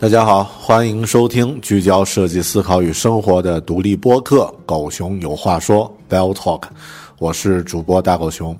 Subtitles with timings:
[0.00, 6.62] 大家好，欢迎收听聚焦设计思考与生活的独立播客《狗熊有话说》（Bell Talk），
[7.18, 8.56] 我是主播大狗熊。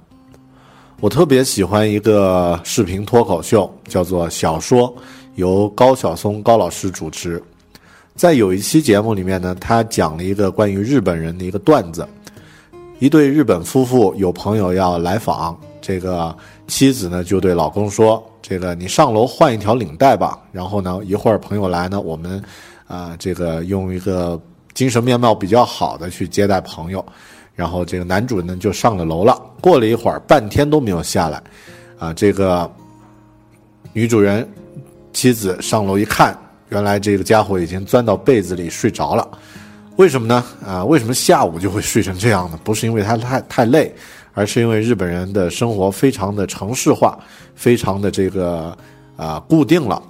[1.01, 4.87] 我特别喜欢一个视频脱口秀，叫做《小说》，
[5.37, 7.43] 由高晓松高老师主持。
[8.15, 12.07] 在有一期节目里面呢，他讲了一个关于日本人的一个段子。
[12.99, 15.59] 一对日本夫妇有朋友要来访，
[15.91, 16.37] 这个
[16.69, 18.25] 妻子呢就对老公说。
[18.41, 22.41] 这个你上楼换一条领带吧，然后呢，一会儿朋友来呢，我们，
[22.87, 24.41] 啊，这个用一个
[24.73, 27.05] 精神面貌比较好的去接待朋友，
[27.57, 29.37] 然后这个男主人呢就上了楼了。
[29.61, 31.43] 过了一会儿，半天都没有下来，
[31.99, 32.71] 啊，这个
[33.93, 34.49] 女主人
[35.13, 36.37] 妻子上楼一看，
[36.69, 39.29] 原来这个家伙已经钻到被子里睡着了。
[39.97, 40.45] 为什么呢？
[40.65, 42.59] 啊，为什么下午就会睡成这样呢？
[42.63, 43.93] 不是因为他太太累。
[44.33, 47.19] 而是因为日本人的生活非常的城市化，
[47.55, 48.77] 非常的这个
[49.17, 50.03] 啊固定了，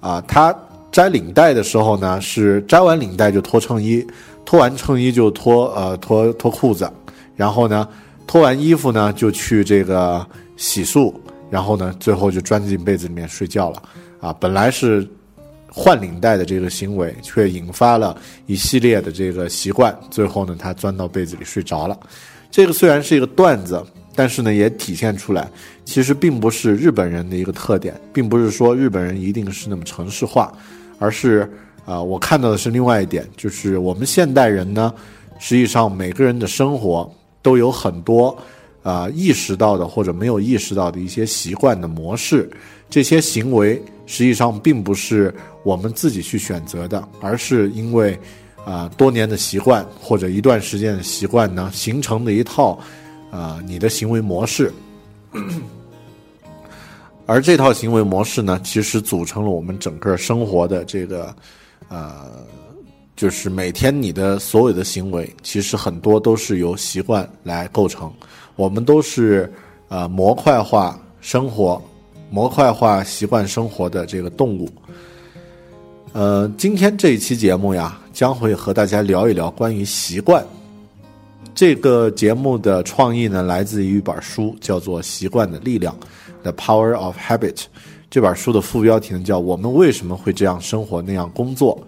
[0.00, 0.54] 啊，他
[0.90, 4.04] 摘领带的时候呢，是摘完领带就脱衬衣，
[4.44, 6.90] 脱完衬衣就脱呃脱脱裤子，
[7.36, 7.86] 然后呢，
[8.26, 10.26] 脱完衣服呢就去这个
[10.56, 11.12] 洗漱，
[11.50, 13.82] 然后呢，最后就钻进被子里面睡觉了，
[14.20, 15.06] 啊，本来是
[15.70, 21.96] 换领带的这个行为，却引发了一系列的这个习惯，最后呢，他钻到被子里睡着了。
[22.50, 23.80] 这个虽然是一个段子，
[24.14, 25.48] 但是呢，也体现出来，
[25.84, 30.52] 其实并不是日本人的一个特点，并不是说日本人一定是那么城市化，
[30.98, 31.48] 而是
[31.84, 34.92] 啊，我看到的是另外一点，就是我们现代人呢，
[35.38, 37.08] 实际上每个人的生活
[37.42, 38.36] 都有很多
[38.82, 42.50] 啊意识到的或者没有意识到的一些习惯的模式，
[42.90, 45.32] 这些行为实际上并不是
[45.62, 48.18] 我们自己去选择的，而是因为。
[48.64, 52.78] 啊，多年的习惯或者一段时间的习惯呢，形成的一套，
[53.30, 54.72] 啊，你的行为模式。
[57.26, 61.34] 而这套行为模式呢，其实组成了我们整个生活的这个，
[61.88, 62.26] 呃，
[63.16, 68.10] 就是每天你的所有的行为，其实很多都是由习惯来构成。
[68.56, 69.52] 我们都是
[69.88, 71.82] 呃模块化生活、
[72.30, 74.70] 模块化习惯生活的这个动物。
[76.12, 77.98] 呃，今天这一期节目呀。
[78.10, 80.44] 将会和大家聊一聊关于习惯。
[81.54, 85.94] 这个节目的创意呢，来自于一本书，叫做《习惯的力量》
[86.42, 87.66] （The Power of Habit）。
[88.10, 91.80] 这本书的副标题呢叫“我们为什么会这样生活那样工作”。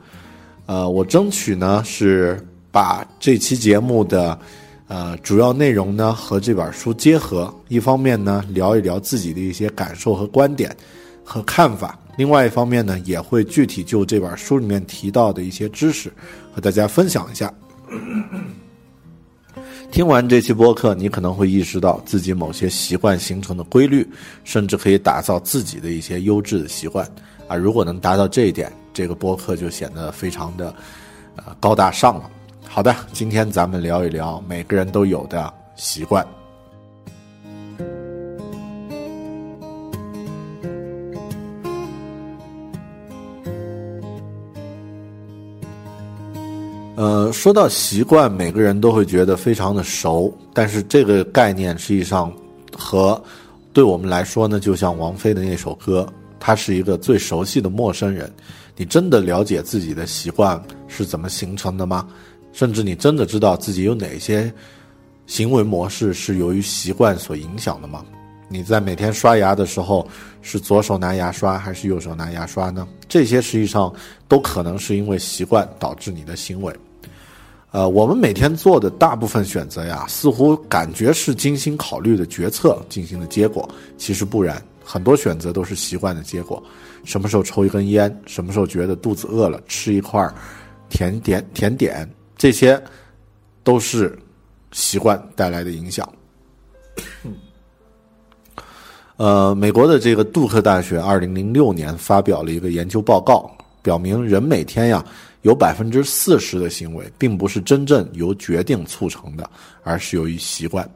[0.66, 2.40] 呃，我争取呢是
[2.70, 4.38] 把这期节目的
[4.86, 10.72] 呃主要内容呢和这本书结合，一方面呢聊一聊自己的一些感受和观点，
[11.24, 11.98] 和看法。
[12.20, 16.12] 另外一方面呢，也会具体就这本书里面提到的一些知识
[16.54, 17.50] 和大家分享一下。
[19.90, 24.06] 听完这期播客，你可能会意识到自己某些习惯形成的规律，
[24.44, 27.10] 甚至可以打造自己的一些优质的习惯
[27.48, 27.56] 啊！
[27.56, 30.74] 如果能达到这一点，这个播客就显得非常的
[31.36, 32.30] 呃高大上了。
[32.68, 36.22] 好的，今天咱们聊一聊每个人都有的习惯。
[47.00, 52.30] 呃，说到习惯，每个人都会觉得非常的熟，但是这个概念实际上
[52.76, 53.18] 和
[53.72, 56.06] 对我们来说呢，就像王菲的那首歌，
[56.38, 58.30] 他是一个最熟悉的陌生人。
[58.76, 62.06] 你真的了解自己的习惯是怎么形成的吗？
[62.52, 64.52] 甚至你真的知道自己有哪些
[65.26, 68.04] 行为模式是由于习惯所影响的吗？
[68.46, 70.06] 你在每天刷牙的时候
[70.42, 72.86] 是左手拿牙刷还是右手拿牙刷呢？
[73.08, 73.90] 这些实际上
[74.28, 76.70] 都可能是因为习惯导致你的行为。
[77.72, 86.60] 呃，我们每天做的大部分选择呀，似乎感觉是精心考虑的决策进行的结果，其实不然，很多选择都是习惯的结果。
[87.04, 90.28] 什么时候抽一根烟，什么时候觉得肚子饿了，吃一块
[90.88, 92.82] 甜点，甜点，这些
[93.62, 94.18] 都是
[94.72, 96.08] 习惯带来的影响。
[99.16, 103.48] 呃，美国的这个杜克大学二零零六年发表了一个研究报告，
[103.80, 105.04] 表明人每天呀。
[105.42, 109.48] 有百分之四十的行为，并不是真正由决定促成的，
[109.82, 110.88] 而是由于习惯。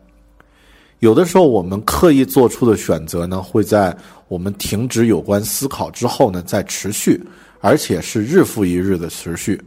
[1.00, 3.94] 有的时候，我们刻意做出的选择呢，会在
[4.28, 7.22] 我们停止有关思考之后呢，再持续，
[7.60, 9.60] 而且是日复一日的持续。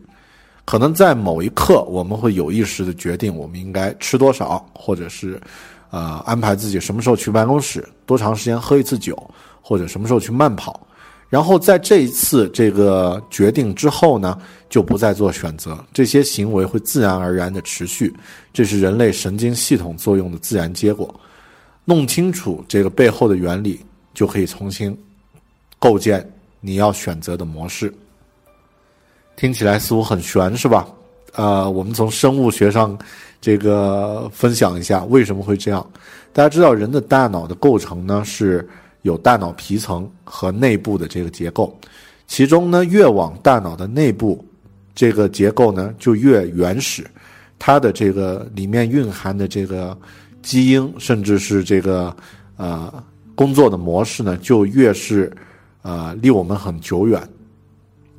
[0.65, 5.39] 可能在某一刻，我们会有意识的决定我们应该吃多少，或者是，
[5.91, 9.15] 呃，安排自己什么时候去办公室，多长时间喝一次酒，
[9.62, 10.85] 或者什么时候去慢跑。
[11.30, 14.38] 然后在这一次这个决定之后呢，
[14.69, 18.14] 就不再做选择，这些行为会自然而然的持续，
[18.54, 21.14] 这是人类神经系统作用的自然结果。
[21.86, 23.80] 弄清楚这个背后的原理，
[24.14, 24.98] 就可以重新
[25.80, 26.28] 构建
[26.60, 27.94] 你要选择的模式。
[29.36, 30.88] 听起来似乎很玄，是吧？
[31.34, 32.98] 呃，我们从生物学上
[33.40, 35.86] 这个分享一下为什么会这样。
[36.34, 38.68] 大家知道，人的大脑的构成呢是。
[39.04, 41.74] 有大脑皮层和内部的这个结构，
[42.28, 44.44] 其中呢，越往大脑的内部，
[44.97, 47.05] 这个结构呢就越原始，
[47.59, 49.95] 它的这个里面蕴含的这个
[50.41, 52.15] 基因，甚至是这个
[52.55, 52.91] 呃
[53.35, 55.31] 工作的模式呢，就越是
[55.83, 57.21] 呃离我们很久远。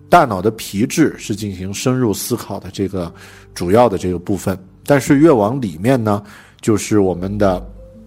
[0.09, 3.13] 大脑的皮质是进行深入思考的这个
[3.53, 6.23] 主要的这个部分，但是越往里面呢，
[6.61, 7.61] 就是我们的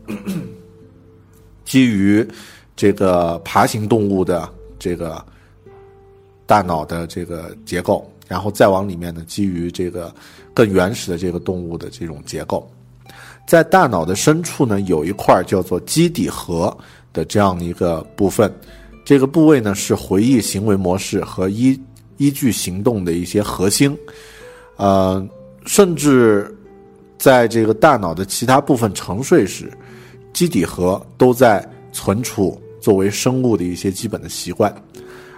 [1.66, 2.26] 基于。
[2.74, 5.24] 这个爬行动物的这个
[6.48, 10.10] 大脑的这个结构，然后再往里面呢，基于这个
[10.54, 12.66] 更原始的这个动物的这种结构，
[13.46, 16.74] 在大脑的深处呢，有一块叫做基底核
[17.12, 18.50] 的这样一个部分，
[19.04, 21.78] 这个部位呢是回忆行为模式和依
[22.16, 23.94] 依据行动的一些核心，
[24.78, 25.22] 呃，
[25.66, 26.58] 甚至
[27.18, 29.70] 在这个大脑的其他部分沉睡时，
[30.32, 32.58] 基底核都在存储。
[32.80, 34.74] 作为生物的一些基本的习惯，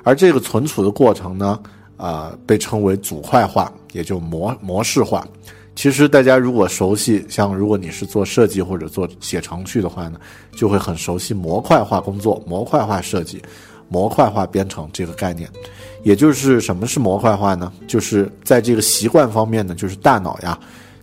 [0.04, 1.60] 而这个存储的过程呢，
[1.98, 5.28] 啊，被称为组块化，也就模模式化。
[5.76, 10.20] 其实大家如果熟悉，像如果你是做设计或者做写程序的话呢，
[10.52, 13.42] 就会很熟悉模块化工作、模块化设计、
[13.90, 15.50] 模块化编程这个概念。
[16.04, 17.74] 也就是什么是模块化呢？
[17.88, 20.60] 就是在这个习惯方面呢，就是大脑呀，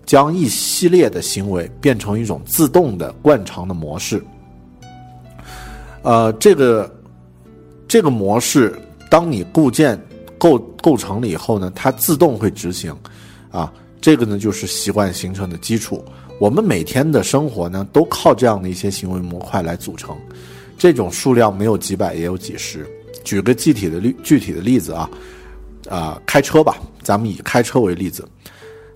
[0.06, 4.22] 将一系列的行为变成一种自动的惯常的模式。
[6.02, 6.94] 呃，这个
[7.88, 8.80] 这个模式，
[9.10, 10.00] 当你构建
[10.40, 12.96] 构构成了以后呢，它自动会执行，
[13.50, 13.70] 啊，
[14.00, 16.02] 这个呢就是习惯形成的基础。
[16.40, 20.16] 我们每天的生活呢，都靠这样的一些行为模块来组成，
[20.78, 22.88] 这种数量没有几百也有几十。
[23.22, 25.10] 举个具体的例具体的例子啊，
[25.90, 28.26] 啊，开车吧，咱们以开车为例子，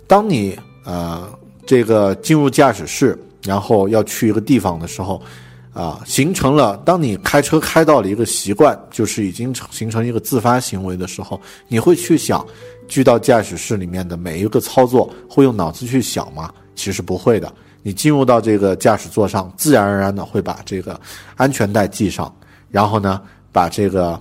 [0.07, 1.29] 当你呃
[1.67, 5.21] 这个进入驾驶室，然后要去一个地方的时候。
[5.75, 6.77] 啊，形成了。
[6.79, 12.47] 当你开车开到了一个习惯，就是已经形成一个自发行为的时候，你会去想，
[12.89, 16.51] 去到驾驶室里面的每一个操作，会用脑子去想吗？
[16.77, 17.53] 其实不会的。
[17.83, 20.99] 你进入到这个驾驶座上，自然而然的会把这个
[21.37, 22.35] 安全带系上，
[22.71, 23.21] 然后呢，
[23.53, 24.19] 把这个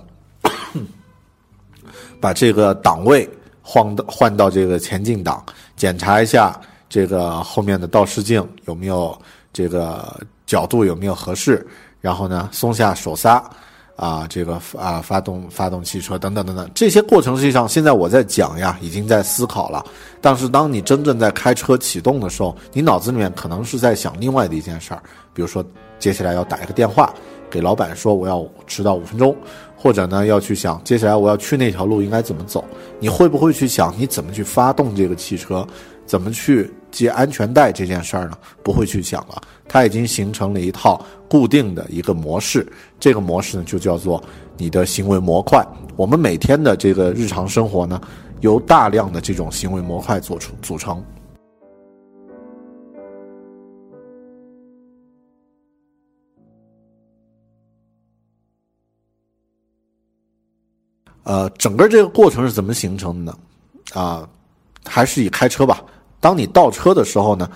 [2.20, 3.28] 把这个档位
[3.62, 5.42] 换到换到这个前进档，
[5.76, 9.16] 检查一下这个后面的倒视镜有没有
[9.54, 10.20] 这个。
[10.46, 11.66] 角度有没有合适？
[12.02, 13.42] 然后呢，松下手刹，
[13.96, 19.82] 啊，这个啊，发动发动汽车等等等等，这些过程实际上现在我在讲呀，已经在思考了。
[20.20, 25.64] 但是当你真正在开车启动的时候，你脑子里面可能是在想另外的一件事儿，比如说
[25.98, 27.12] 接下来要打一个电话
[27.50, 29.34] 给老板说我要迟到五分钟，
[29.74, 32.62] 或者呢要去想接下来我要去那条路应该怎么走。
[33.00, 35.66] 你会不会去想你怎么去发动这个汽车，
[36.04, 38.38] 怎么去系安全带这件事儿呢？
[38.62, 41.04] 不会去想了，它已经形成了一套。
[41.26, 42.64] 固定的一个模式，
[43.00, 44.22] 这个模式呢就叫做
[44.56, 45.66] 你的行为模块。
[45.96, 48.00] 我们每天的这个日常生活呢，
[48.40, 51.02] 由大量的这种行为模块做出组成。
[61.24, 63.38] 呃，整个这个过程是怎么形成的呢？
[63.94, 64.28] 啊，
[64.84, 65.82] 还是以开车吧。
[66.24, 67.46] 当你倒车的时候呢？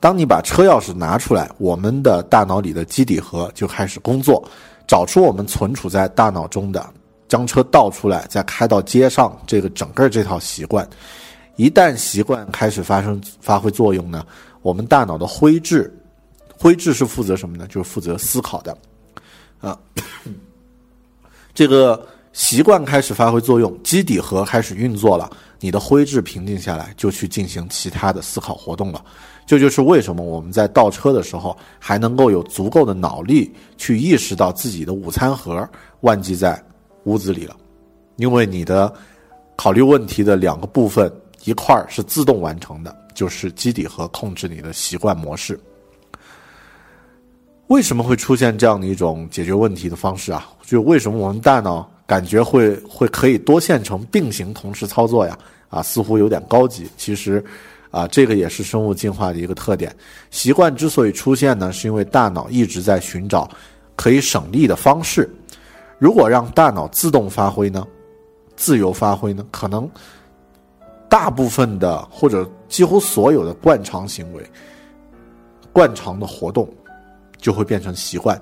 [0.00, 4.42] 当你把车钥匙拿出来，我们的大脑里的基底核就开始工作，
[4.86, 6.90] 找出我们存储在大脑中的，
[7.28, 10.88] 将车倒出来，再开到街上，这个整个这套习惯，
[11.56, 14.24] 一旦习惯开始发生发挥作用呢，
[14.62, 15.94] 我们大脑的灰质，
[16.58, 17.66] 灰质是负责什么呢？
[17.66, 18.74] 就是负责思考的，
[19.60, 19.78] 啊，
[21.52, 25.30] 这个习惯开始发挥作用，基底核开始运作了，
[25.64, 29.02] 你的灰质平静下来，就去进行其他的思考活动了。
[29.46, 35.66] 这就是为什么我们在倒车的时候还能够有足够的脑力去意识到自己的午餐盒
[36.02, 36.62] 忘记在
[37.04, 37.56] 屋子里了，
[38.16, 38.92] 因为你的
[39.56, 41.10] 考虑问题的两个部分
[41.44, 45.58] 一块儿是自动完成的，就是基底和控制你的习惯模式。
[47.68, 50.46] 为什么会出现这样的一种解决问题的方式啊？
[50.66, 55.38] 就为什么我们大脑感觉会会可以多线程并行同时操作呀？
[55.74, 57.44] 啊，似乎有点高级，其实。
[57.90, 59.94] 啊，这个也是生物进化的一个特点。
[60.32, 63.48] 习惯之所以出现呢，是因为大脑一直在寻找
[63.94, 65.32] 可以省力的方式。
[66.00, 67.86] 如果让大脑自动发挥呢，
[68.56, 69.88] 自由发挥呢，可能
[71.08, 74.44] 大部分的或者几乎所有的惯常行为、
[75.72, 76.68] 惯常的活动
[77.38, 78.36] 就会变成习惯，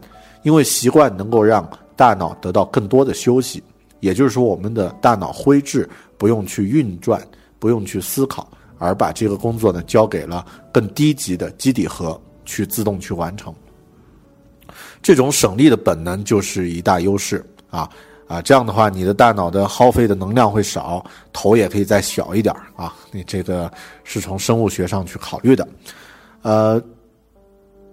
[0.44, 3.62] 因为习惯能够让大脑得到更多的休息。
[4.00, 5.86] 也就是说，我们的大脑灰质
[6.22, 7.20] 不用去运转，
[7.58, 8.48] 不用去思考。
[8.78, 13.52] 而把这个工作呢交给了更低级的基底核去自动去完成，
[15.02, 17.90] 这种省力的本能就是一大优势啊
[18.28, 18.40] 啊！
[18.40, 22.94] 这样的话，你的大脑的耗费的能量会少，头也可以再小一点啊。
[23.10, 23.68] 你这个
[24.04, 25.68] 是从生物学上去考虑的，
[26.42, 26.80] 呃，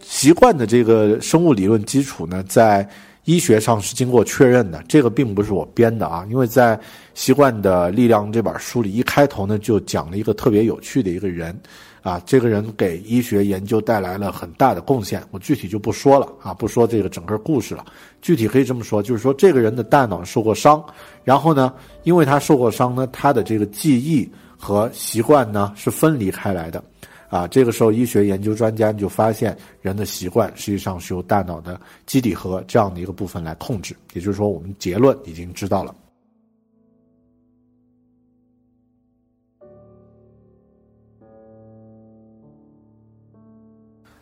[0.02, 2.88] 习惯的这个生物理论基础呢，在。
[3.30, 6.76] 医学上是经过确认的，这个并不是我编的啊，因为在
[7.14, 11.56] 《习惯的力量》这本书里，一开头呢就讲了一个特别有趣的一个人，
[12.02, 17.86] 啊，这个人给医学研究带来了很大的贡献，我具体就不说了啊，不说这个整个故事了，
[18.20, 20.84] 具体可以这么说，就是说这个人的大脑受过伤，
[21.24, 21.72] 然后呢，
[22.02, 26.84] 因为他受过伤呢，他的这个记忆和习惯呢是分离开来的。
[27.30, 33.96] 啊，这个时候医学研究专家就发现，人的习惯实际上是由大脑的基底核这样的一个部分来控制。
[34.14, 35.96] 也就是说，我们结论已经知道了。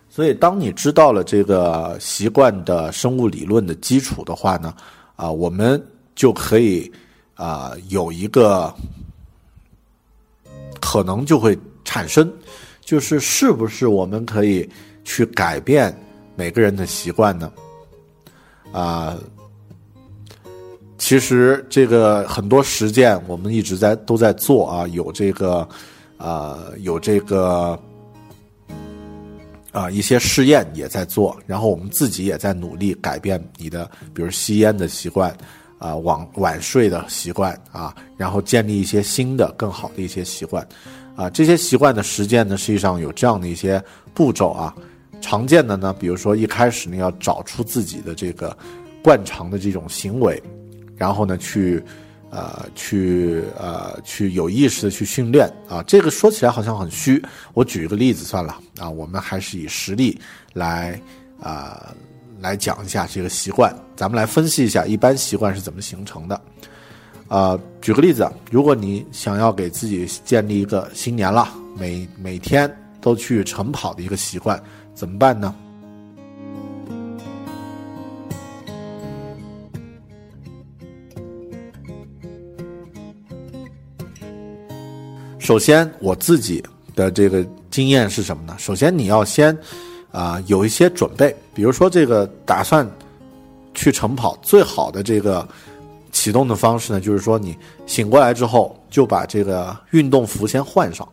[0.09, 4.75] 所以，当你知道了这个习惯的生物理论的基础的话呢，
[5.15, 5.81] 啊，我们
[6.13, 6.91] 就可以
[7.35, 8.73] 啊有一个
[10.81, 12.29] 可能就会产生。
[12.87, 14.67] 就是是不是我们可以
[15.03, 15.93] 去改变
[16.37, 17.51] 每个人的习惯呢？
[18.71, 19.17] 啊，
[20.97, 25.67] 其实这个很多实践我们一直在都在做啊，有这个
[26.15, 27.77] 啊，有这个
[29.73, 35.35] 啊一些试验也在做，然后我们自己也在努力改变你的，比如吸烟的习惯
[35.77, 40.65] 啊，晚晚睡的习惯啊，然后建立一些新的更好的一些习惯。
[41.17, 43.83] 啊，这些习惯的实践呢，实际上有这样的一些
[44.13, 44.73] 步骤啊。
[45.19, 48.55] 常见的呢，比如说一开始呢，要找出自己的这个
[49.03, 50.41] 惯常的这种行为，
[50.95, 51.83] 然后呢，去
[52.29, 55.83] 呃，去呃，去有意识的去训练啊。
[55.87, 57.19] 这个说起来好像很虚，
[57.55, 58.87] 我举一个例子算了啊。
[58.87, 60.21] 我们还是以实例
[60.53, 61.01] 来
[61.41, 61.95] 啊
[62.39, 63.75] 来讲一下这个习惯。
[63.95, 66.39] 咱们来分析一下一般习惯是怎么形成的。
[67.27, 74.61] 啊，举个例子，如果你想要给自己建立一个新年了，每每天都去晨跑的一个习惯，
[74.93, 75.53] 怎么办呢？
[85.39, 86.61] 首先，我自己
[86.93, 88.55] 的这个经验是什么呢？
[88.57, 89.57] 首先，你要先
[90.11, 92.85] 啊有一些准备，比如说这个打算
[93.73, 95.47] 去晨跑最好的这个
[96.11, 101.07] 启动的方式呢，就是说你醒过来之后就把这个运动服先换上，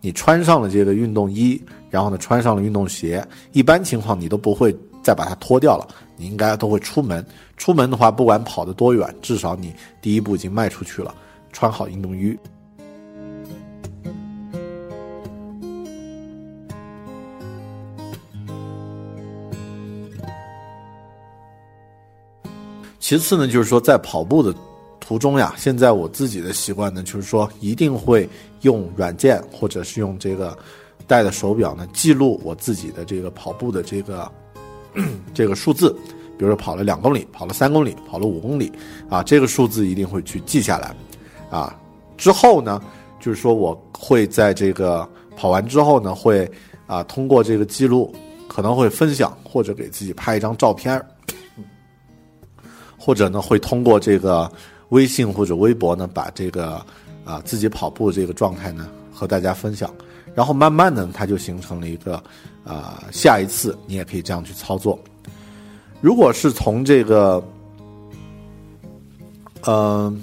[0.00, 1.60] 你穿上了这个运动衣，
[1.90, 5.86] 然后呢穿上了运动鞋，一般情况你都不会再把它脱掉了，
[6.16, 7.24] 你应该都会出门。
[7.56, 11.14] 出门的话，不管跑得多远，至少你第一步已经迈出去了，
[11.52, 12.36] 穿好运动衣。
[23.06, 24.52] 其次呢，就是说在跑步的
[24.98, 28.28] 途中呀，现在我自己的习惯呢，就是说一定会
[28.62, 30.58] 用软件或者是用这个
[31.06, 34.28] 戴的手表呢，记录我自己的这个跑步的这个
[35.32, 35.96] 这个数字，
[36.36, 38.72] 比如说跑了两公里，跑了三公里，跑了五公里，
[39.08, 40.92] 啊，这个数字一定会去记下来，
[41.48, 41.78] 啊，
[42.16, 42.82] 之后呢，
[43.20, 46.50] 就是说我会在这个跑完之后呢，会
[46.88, 48.12] 啊通过这个记录，
[48.48, 51.00] 可能会分享或者给自己拍一张照片。
[53.06, 54.50] 或者呢，会通过这个
[54.88, 56.84] 微信或者微博呢，把这个
[57.24, 59.94] 啊自己跑步这个状态呢和大家分享，
[60.34, 62.20] 然后慢慢的它就形成了一个
[62.64, 64.98] 啊下一次你也可以这样去操作。
[66.00, 67.40] 如果是从这个
[69.68, 70.20] 嗯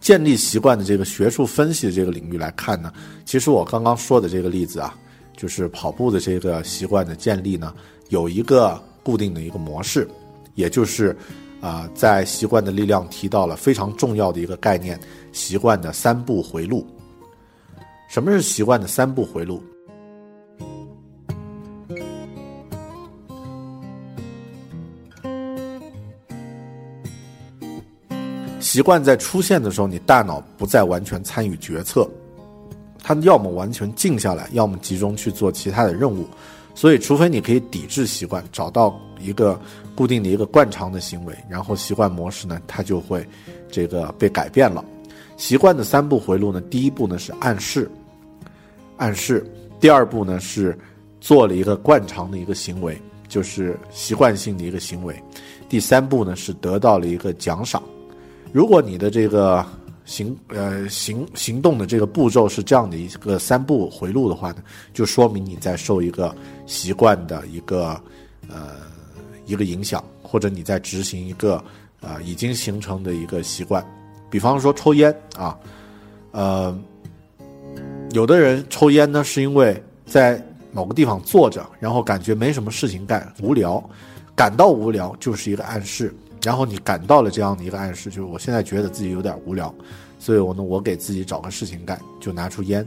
[0.00, 2.92] 建立习惯的这个学术分析的这个领域来看呢，
[3.24, 4.92] 其实我刚刚说的这个例子啊，
[5.36, 7.72] 就是跑步的这个习惯的建立呢，
[8.08, 10.08] 有一个固定的一个模式，
[10.56, 11.16] 也就是。
[11.64, 15.00] 啊，在习惯的力量提到了非常重要的一个概念——
[15.32, 16.86] 习惯的三步回路。
[18.06, 19.62] 什么是习惯的三步回路？
[28.60, 32.06] 习惯在出现的时候，你大脑不再完全参与决策，
[33.02, 36.26] 它要么完全静下来，要么集中去做其他的任务。
[36.74, 39.58] 所以，除非你可以抵制习惯，找到一个
[39.94, 43.26] 固定的一个惯常的行为，然后习惯模式呢，它就会
[43.70, 44.84] 这个被改变了。
[45.36, 47.90] 习惯的三步回路呢，第一步呢是暗示，
[48.96, 49.42] 暗示；
[49.80, 50.78] 第二步呢是
[51.20, 55.14] 做了一个惯常的一个行为，就是习惯性的一个行为；
[55.68, 57.82] 第三步呢是得到了一个奖赏。
[58.52, 59.66] 如果你的这个
[60.04, 64.58] 行呃行行动的这个步骤是这样的一个三步回路的话呢，
[64.92, 66.32] 就说明你在受一个
[66.66, 68.00] 习惯的一个
[68.48, 68.76] 呃
[69.46, 71.56] 一个影响，或者你在执行一个
[72.00, 73.84] 啊已经形成的一个习惯。
[74.30, 75.56] 比方说抽烟啊，
[76.32, 76.76] 呃，
[78.10, 83.82] 有的人抽烟呢是因为在某个地方坐着，然后感觉没什么事情干，无聊，
[84.34, 86.12] 感到无聊就是一个暗示。
[86.42, 89.72] 然后你感到了这样的一个暗示，就是我现在觉得自己有点无聊，
[90.18, 92.86] 所以我呢，我给自己找个事情干，就拿出烟。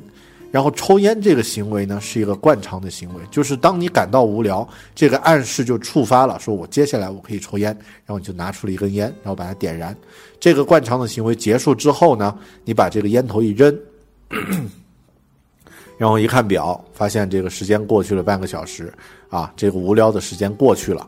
[0.51, 7.71] 然后抽烟这个行为呢，是一个惯常的行为，就是当你感到无聊，这个暗示就触发了，说我接下来我可以抽烟，
[8.05, 9.95] 然后你就拿出了一根烟，然后把它点燃。
[10.39, 13.77] 这个惯常的行为结束之后呢，你把这个烟头一扔，
[15.97, 18.93] 然后一看表，发现这个时间过去了半个小时，
[19.29, 21.05] 啊，这个无聊的时间过去了。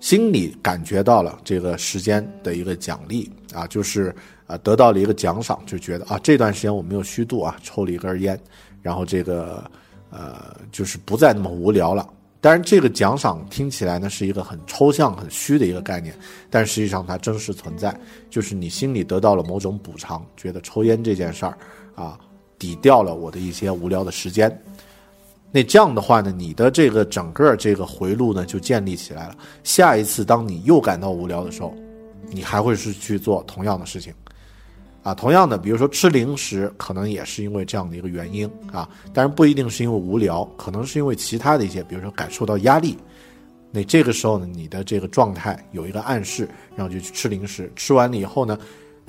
[0.00, 4.14] 心里感觉到了这个时间的一个奖励啊，就是
[4.46, 8.38] 啊得到了一个奖赏，就觉得啊这段时间我没有虚度啊，抽了一根烟，
[8.84, 9.64] 然后这个
[10.10, 12.06] 呃就是不再那么无聊了。
[12.42, 16.14] 当然，这个奖赏听起来呢是一个很抽象、很虚的一个概念，
[16.50, 21.56] 但实际上它真实存在，就是你心里得到了某种补偿，觉得抽烟这件事儿
[21.94, 22.20] 啊
[22.58, 24.62] 抵掉了我的一些无聊的时间。
[25.50, 29.36] 那这样的话呢，你的这个整个这个回路呢就建立起来了。
[29.62, 31.74] 下一次当你又感到无聊的时候，
[32.28, 34.12] 你还会是去做同样的事情，
[35.04, 42.98] 啊，同样的，比如说吃零食，可能也是因为这样的一个原因啊，当然不一定是因为无聊，可能是因为其他的一些，比如说感受到压力。
[43.70, 48.58] 那这个时候呢，你的这个状态有一个暗示，然后就去吃零食，吃完了以后呢，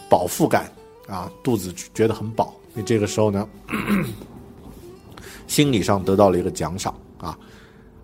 [0.08, 0.70] 饱腹感
[1.08, 2.54] 啊，肚子觉得很饱。
[2.74, 3.48] 那这个时候呢。
[5.48, 7.38] 心理上得到了一个奖赏啊，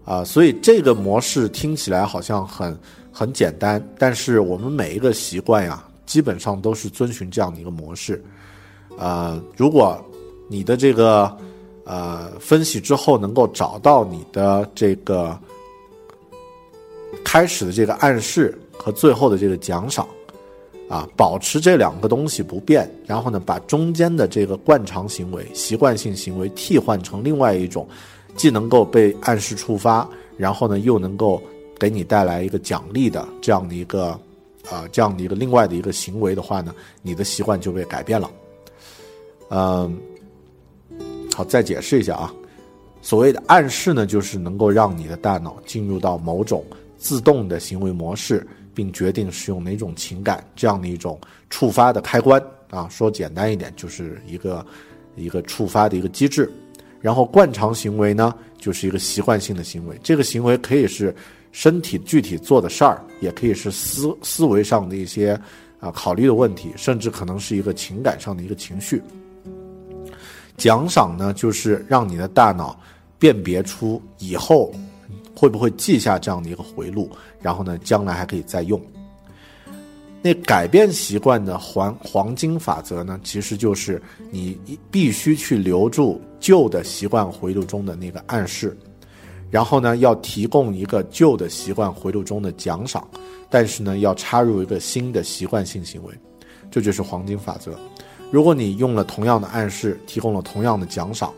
[0.05, 2.79] 啊，所以这个模式听起来好像很
[3.11, 8.23] 很简单，但是我们每一个习惯呀，基本上都是遵循这样的一个模式。
[8.97, 9.97] 呃，如果
[10.47, 11.35] 你的这个
[11.85, 15.37] 呃分析之后能够找到你的这个
[17.23, 20.07] 开始的这个暗示和最后的这个奖赏。
[20.89, 27.87] 啊，保持这两个东西不变，然后呢，把中间的这个惯常行为、习惯性行为替换成另外一种，
[28.35, 31.41] 既能够被暗示触发，然后呢，又能够
[31.79, 34.19] 给你带来一个奖励的这样的一个，
[34.69, 38.31] 啊，这样的一个另外的一个行为的话呢，你的习惯就被改变了。
[39.49, 39.99] 嗯，
[41.35, 42.33] 好，再解释一下啊，
[43.01, 46.63] 所谓的暗示呢，就是能够让你的大脑进入到某种
[46.97, 48.47] 自动的行为模式。
[48.73, 51.19] 并决定使用哪种情感这样的一种
[51.49, 52.87] 触发的开关啊。
[52.87, 54.65] 说简单一点，就是一个
[55.17, 56.49] 一个触发的一个机制。
[57.01, 59.99] 然后惯常行为呢，就是一个习惯性的行为。
[60.01, 61.13] 这个行为可以是
[61.51, 65.39] 身体具体做的事儿，也可以是思思维上的一些
[65.79, 69.01] 啊考虑的问题，甚至可能是一个情感上的一个情绪。
[70.57, 72.79] 奖赏呢，就是让你的大脑
[73.17, 74.71] 辨别出以后
[75.33, 77.09] 会不会记下这样的一个回路，
[77.41, 78.79] 然后呢，将来还可以再用。
[80.21, 84.55] 那改变习惯的黄黄金法则呢，其实就是你
[84.91, 88.77] 必须去留住旧的习惯回路中的那个暗示，
[89.51, 93.07] 然后呢，要提供一个旧的习惯回路中的奖赏，
[93.49, 96.13] 但是呢，要插入一个新的习惯性行为，
[96.71, 97.77] 这就是黄金法则。
[98.31, 101.33] 如果你用了同样的暗示，提供了同样的奖赏，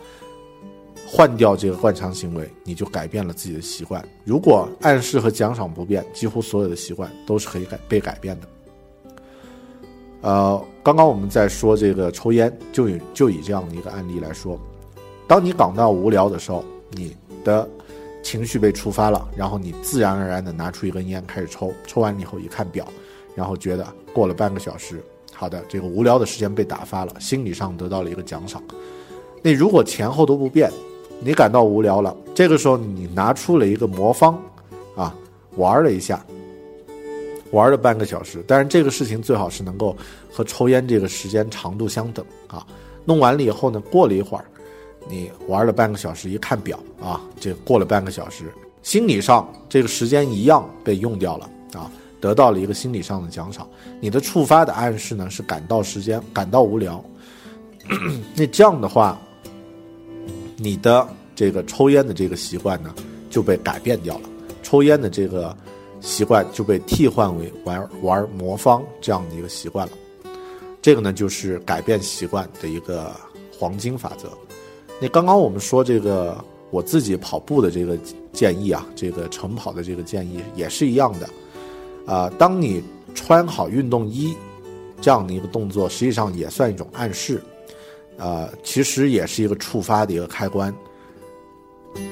[1.07, 4.07] 换掉这个惯常行为，你就改变了自己的习惯。
[4.23, 8.47] 如果暗示和奖赏不变，几乎所有的习惯都是可以改被改变的。
[10.21, 14.59] 呃，刚刚我们在说这个抽烟，就以就以这样的一个案例来说，
[15.27, 17.67] 当你感到无聊的时候，你的
[18.23, 22.87] 情绪被触发了，然后你自然而然的拿出一根烟开始抽，抽完以后一看表，
[23.35, 25.03] 然后觉得过了半个小时。
[25.33, 28.63] 好的，这个无聊的时间被打发了，心理上得到了一个奖赏。
[29.41, 30.71] 那如果前后都不变，
[31.19, 34.39] 你感到无聊了，这个时候你拿出了一个魔方，
[34.95, 35.13] 啊，
[35.57, 36.25] 玩了一下，
[37.51, 38.43] 玩了半个小时。
[38.47, 39.95] 但是这个事情最好是能够
[40.31, 42.65] 和抽烟这个时间长度相等啊。
[43.03, 44.45] 弄完了以后呢，过了一会儿，
[45.09, 48.45] 你玩了半个小时，一看表啊，这过了半个小时，
[48.81, 51.91] 心理上这个时间一样被用掉了啊。
[52.21, 53.67] 得到了一个心理上的奖赏，
[53.99, 57.03] 你的触发的暗示呢是感到时间感到无聊，
[58.33, 59.19] 那这样的话，
[60.55, 62.95] 你的这个抽烟的这个习惯呢
[63.29, 64.29] 就被改变掉了，
[64.63, 65.53] 抽烟的这个
[65.99, 69.93] 习惯就被替换为玩玩魔方这样的一个习惯了，
[70.81, 73.11] 这个呢就是改变习惯的一个
[73.59, 74.29] 黄金法则。
[75.03, 77.97] 那刚刚我们说这个我自己跑步的这个
[78.31, 81.29] 建议啊，这个晨跑的这个建议也是一样的。
[82.05, 82.81] 啊，当你
[83.13, 84.33] 穿好运动衣，
[85.01, 87.43] 这样的一个动作，实际上也算一种暗示，
[88.15, 90.73] 呃，其实也是一个触发的一个开关。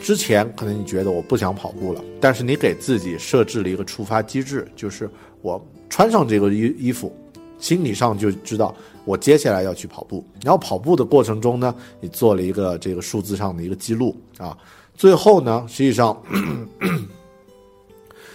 [0.01, 5.09] 之前可能你觉得我不想跑步了，但是你给自己设置了一个触发机制，就是
[5.41, 7.15] 我穿上这个衣衣服，
[7.61, 10.21] 心理上就知道我接下来要去跑步。
[10.43, 14.57] 然后跑步的过程中呢，你做了一个这个数字上的一个记录啊，
[14.95, 16.21] 最后呢，实际上。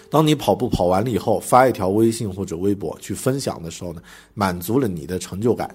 [0.08, 4.00] 当你跑步跑完了以后，发一条微信或者微博去分享的时候呢，
[4.34, 5.68] 满足了你的成就感，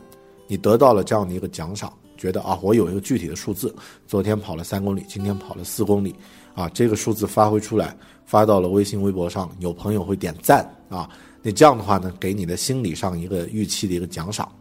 [0.48, 3.76] 你得到了这样的一个奖赏，觉得啊，我有一个具体的数字，
[4.08, 6.16] 昨天跑了三公里，今天跑了四公里，
[6.56, 11.10] 啊，这个数字发挥出来，发到了微信微博上，有朋友会点赞啊，
[11.42, 14.52] 那这样的话呢，给你的心理上一个预期的一个奖赏，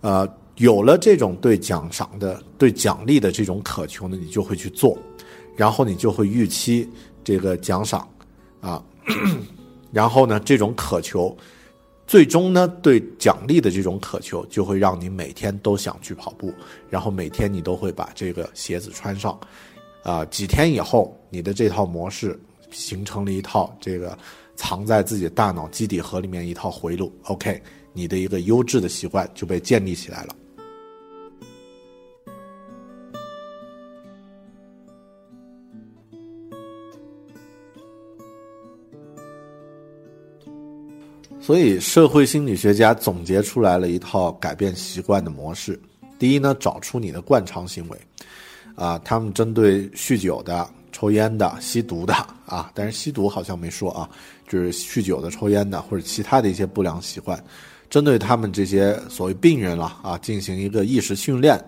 [0.00, 4.96] 呃，有了这种对奖赏的、对奖励的这种渴求呢，你就会去做，
[5.56, 6.88] 然后你就会预期
[7.24, 8.08] 这个奖赏。
[8.60, 8.82] 啊，
[9.92, 11.36] 然后呢，这种渴求，
[12.08, 16.52] 最终呢，对奖励的这种渴求，就会让你每天都想去跑步，
[16.90, 19.38] 然后每天你都会把这个鞋子穿上，
[20.02, 22.36] 啊，几天以后，你的这套模式
[22.72, 24.18] 形成了一套这个
[24.58, 30.34] 藏在自己大脑基底核里面一套回路，OK，你的一个优质的习惯就被建立起来了。
[41.40, 45.80] 所以，社会心理学家总结出来了一套改变习惯的模式。
[46.18, 47.98] 第一呢，找出你的惯常行为，
[48.74, 52.12] 啊，他们针对酗酒的、抽烟的、吸毒的，
[52.44, 54.10] 啊，但是吸毒好像没说啊，
[54.48, 57.38] 就是酗酒的、抽烟的或者其他的一些不良习惯，
[57.88, 61.62] 针对他们这些所谓病人了啊，进行一个意识训练，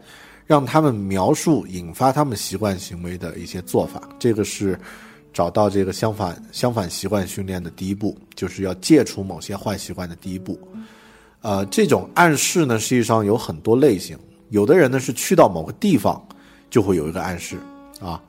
[0.46, 4.02] 让他们描述引发他们习惯行为的一些做法。
[4.18, 4.78] 这个是。
[5.32, 10.58] 找到这个相反相反习惯训练的第一步，就是要戒除某些坏习惯的第一步。
[11.40, 14.18] 呃，这种暗示呢，实际上有很多类型。
[14.48, 16.20] 有的人呢是去到某个地方，
[16.68, 17.56] 就会有一个暗示
[18.00, 18.20] 啊。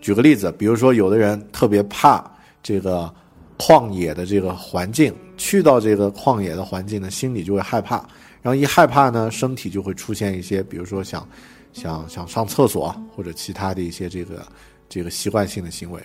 [0.00, 2.24] 举个例子，比如说有的人特别怕
[2.62, 3.12] 这个
[3.58, 7.96] 旷野的这个环境，去到这个旷野的环境呢，心里就会害怕。
[8.40, 11.28] 然后一害怕呢，身体就会出现一些，比如说想
[11.72, 14.46] 想想上厕所或者其他的一些这个
[14.88, 16.00] 这个习惯性的行为。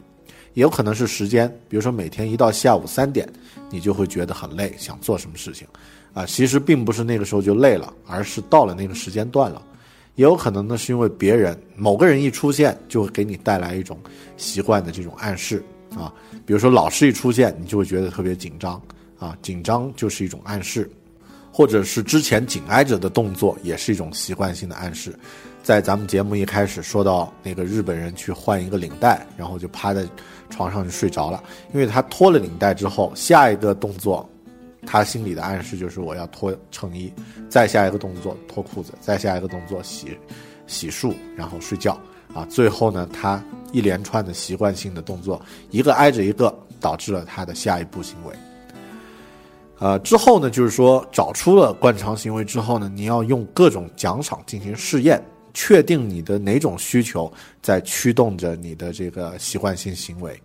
[0.56, 3.28] 也有可能是时间，比如说每天一到下午三点，
[3.72, 5.68] 你就会觉得很累，想做什么事情，
[6.14, 9.62] 啊，其实并不是那个时候就累了，而是到了那个时间段了。
[10.16, 13.98] 也有可能呢，是因为别人某个人一出现，就会给你带来一种
[14.38, 15.64] 习惯的这种暗示
[15.96, 16.14] 啊，
[16.46, 18.82] 比如说老师一出现，你就会觉得特别紧张
[19.20, 20.90] 啊，紧张就是一种暗示，
[21.52, 25.18] 或者是之前紧挨着的动作也是一种习惯性的暗示。
[25.62, 30.06] 在咱们节目一开始说到那个日本人去换一个领带，然后就趴在
[30.50, 31.42] 床上就睡着了，
[31.74, 34.30] 因为他脱了领带之后，下一个动作，
[34.86, 37.14] 他心里的暗示就是我要脱衬衣，
[37.48, 40.18] 再下一个动作脱裤子，再下一个动作洗
[40.68, 41.98] 洗漱，然后睡觉
[42.34, 42.46] 啊。
[42.50, 48.36] 最后呢，他一连串的习惯性的动作，一个挨着一个，导致了他的下一步行为。
[49.80, 55.24] 呃，之后呢，就是说找出了惯常行为之后呢，你要用各种奖赏进行试验。
[55.56, 60.36] 确定你的哪种需求在驱动着你的这个习惯性行为，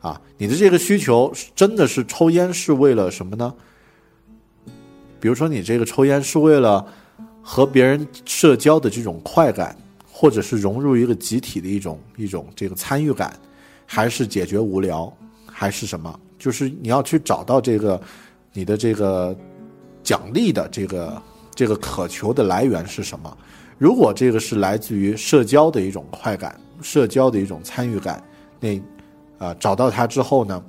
[0.00, 3.54] 啊，你的这个需求真的是抽烟是为了什么呢？
[5.20, 6.84] 比如说你这个抽烟是为了
[7.40, 9.76] 和别人社交的这种快感，
[10.18, 13.38] 或者是融入一个集体的一种一种这个参与感，
[13.84, 15.14] 还是解决无聊，
[15.46, 16.18] 还是什么？
[16.38, 18.00] 就是你要去找到这个
[18.54, 19.36] 你的这个
[20.02, 21.22] 奖励的这个
[21.54, 23.36] 这个渴求的来源是什么？
[23.76, 28.24] 如果这个是来自于社交的一种快感，社交的一种参与感，
[28.58, 28.80] 那，
[29.36, 30.64] 啊，找到它之后呢，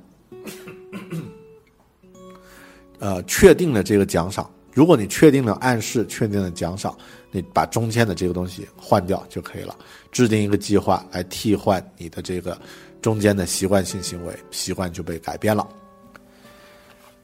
[3.00, 4.50] 呃，确定了这个奖赏。
[4.78, 6.96] 如果你确定了暗示，确定了奖赏，
[7.32, 9.74] 你把中间的这个东西换掉就可以了。
[10.12, 12.56] 制定一个计划来替换你的这个
[13.02, 15.66] 中间的习惯性行为，习惯就被改变了。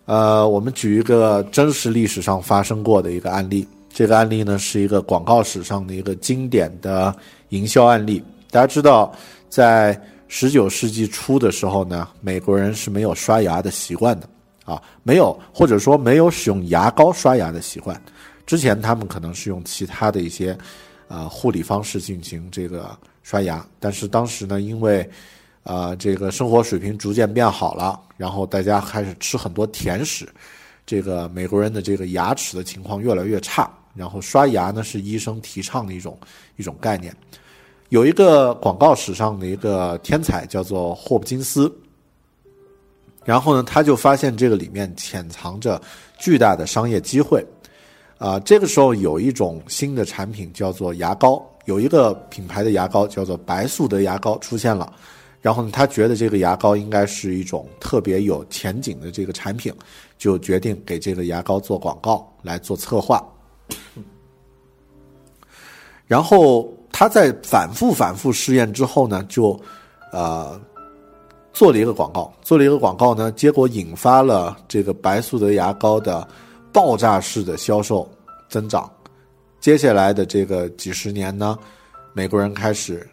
[0.06, 3.64] 呃，我们举一个真实历史上发生过的一个案例。
[3.88, 7.14] 这个案例呢，是一个广告史上的一个经典的
[7.50, 8.20] 营销案例。
[8.50, 9.14] 大家知道，
[9.48, 14.28] 在十九世纪初的时候呢，美国人是没有刷牙的习惯的
[14.64, 18.00] 啊，没有或者说没有使用牙膏刷牙的习惯。
[18.46, 20.56] 之前他们可能是用其他的一些
[21.08, 25.08] 啊护理方式进行这个刷牙，但是当时呢，因为
[25.62, 30.28] 啊这个生活水平逐渐变好了，然后大家开始吃很多甜食，
[30.84, 33.70] 这个美国人的这个牙齿的情况越来越差。
[33.94, 36.18] 然后刷牙呢是医生提倡的一种
[36.56, 37.14] 一种概念。
[37.90, 41.72] 有一个广告史上的一个天才叫做霍普金斯，
[43.24, 45.80] 然后呢他就发现这个里面潜藏着
[46.18, 47.44] 巨大的商业机会。
[48.18, 54.92] 啊，这个时候有一种新的产品叫做牙膏，有一个品牌的牙膏叫做白素德牙膏出现了。
[55.42, 59.72] 然后呢他觉得这个牙膏应该是一种特别有前景的这个产品，
[60.16, 63.22] 就决定给这个牙膏做广告来做策划。
[66.06, 69.58] 然后他在反复反复试验之后呢，就，
[70.12, 70.58] 呃，
[71.54, 76.26] 做了一个广告，做了一个广告呢，结果引发了这个白素德牙膏的
[76.72, 78.06] 爆炸式的销售
[78.48, 78.90] 增长。
[79.60, 81.56] 接下来的这个几十年呢，
[82.12, 83.08] 美国人开始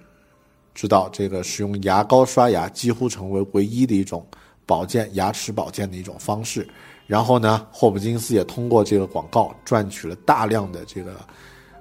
[0.74, 4.26] 知道这个使用牙膏刷牙几乎成为唯一的一种
[4.66, 6.68] 保健牙齿保健的一种方式。
[7.06, 11.16] 然后呢，霍普金斯也通过这个广告赚取了大量的这个，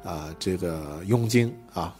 [0.04, 1.94] 呃，这个佣金啊。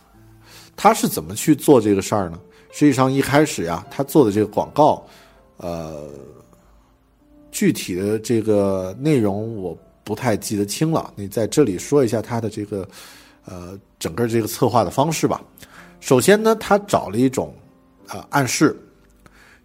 [0.77, 2.39] 他是怎么去做这个事儿呢？
[2.73, 5.05] 实际上一开始呀，他做的这个广告，
[5.57, 6.09] 呃，
[7.51, 11.13] 具体的这个内容我不太记得清了。
[11.17, 12.89] 你在这里说一下他的这个，
[13.45, 15.43] 呃，整个这个策划的方式吧。
[16.01, 17.53] 首先呢，他找了一种，
[18.09, 18.75] 呃，暗示，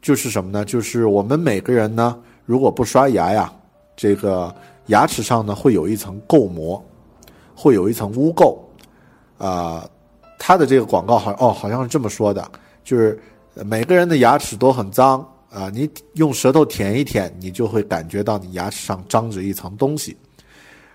[0.01, 0.65] 就是什么呢？
[0.65, 2.19] 就是我们每个人呢。
[2.45, 3.51] 如果不刷牙呀，
[3.95, 4.53] 这个
[4.87, 6.83] 牙齿上呢会有一层垢膜，
[7.55, 8.55] 会有一层污垢，
[9.37, 9.89] 啊，
[10.37, 12.47] 他的这个广告好哦，好像是这么说的，
[12.85, 13.19] 就是
[13.65, 15.19] 每个人的牙齿都很脏
[15.49, 20.15] 啊，你用舌头舔一舔，你就会感觉到你牙齿上长着一层东西，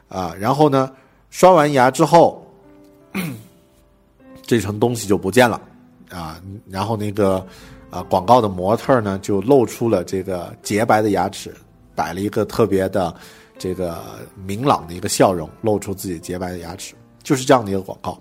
[0.08, 0.90] 啊，然后呢，
[1.28, 2.42] 刷完牙之后，
[4.40, 5.60] 这层东西就不见了，
[6.08, 7.46] 啊，然后那个。
[7.90, 11.52] 啊，广告的模特呢就露出了这个洁白的牙齿，
[11.92, 13.12] 摆了一个特别的
[13.58, 14.00] 这个
[14.46, 18.16] 明朗的一个笑容，露出自己洁白的牙齿，就是这样的一个广告。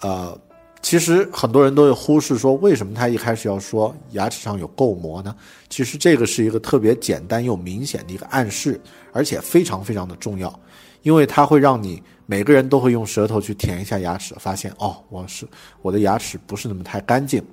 [0.00, 0.36] 呃，
[0.82, 5.34] 其实很多人都会忽视说，为什么他一开始要说牙齿上有垢膜呢？
[5.68, 8.80] 其实这个是一个特别简单又明显的一个暗示，
[9.12, 10.58] 而且非常非常的重要，
[11.02, 15.46] 因为它会让你每个人都会用舌头去舔一下牙齿，发现哦，我是
[15.82, 17.44] 我的牙齿不是那么太干净。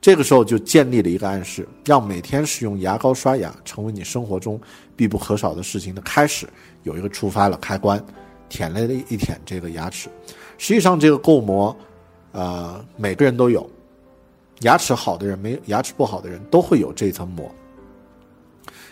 [0.00, 4.60] 这个时候就建立了一个暗示，让每天使用牙膏刷牙成为你生活中
[4.96, 6.48] 必不可少的事情的开始，
[6.82, 8.04] 有一个触发了开关，
[8.48, 10.08] 舔了一舔这个牙齿。
[10.58, 11.74] 实际上，这个垢膜，
[12.32, 13.68] 呃，每个人都有，
[14.60, 17.50] 牙齿好的人没牙齿不好的人都会有这层膜。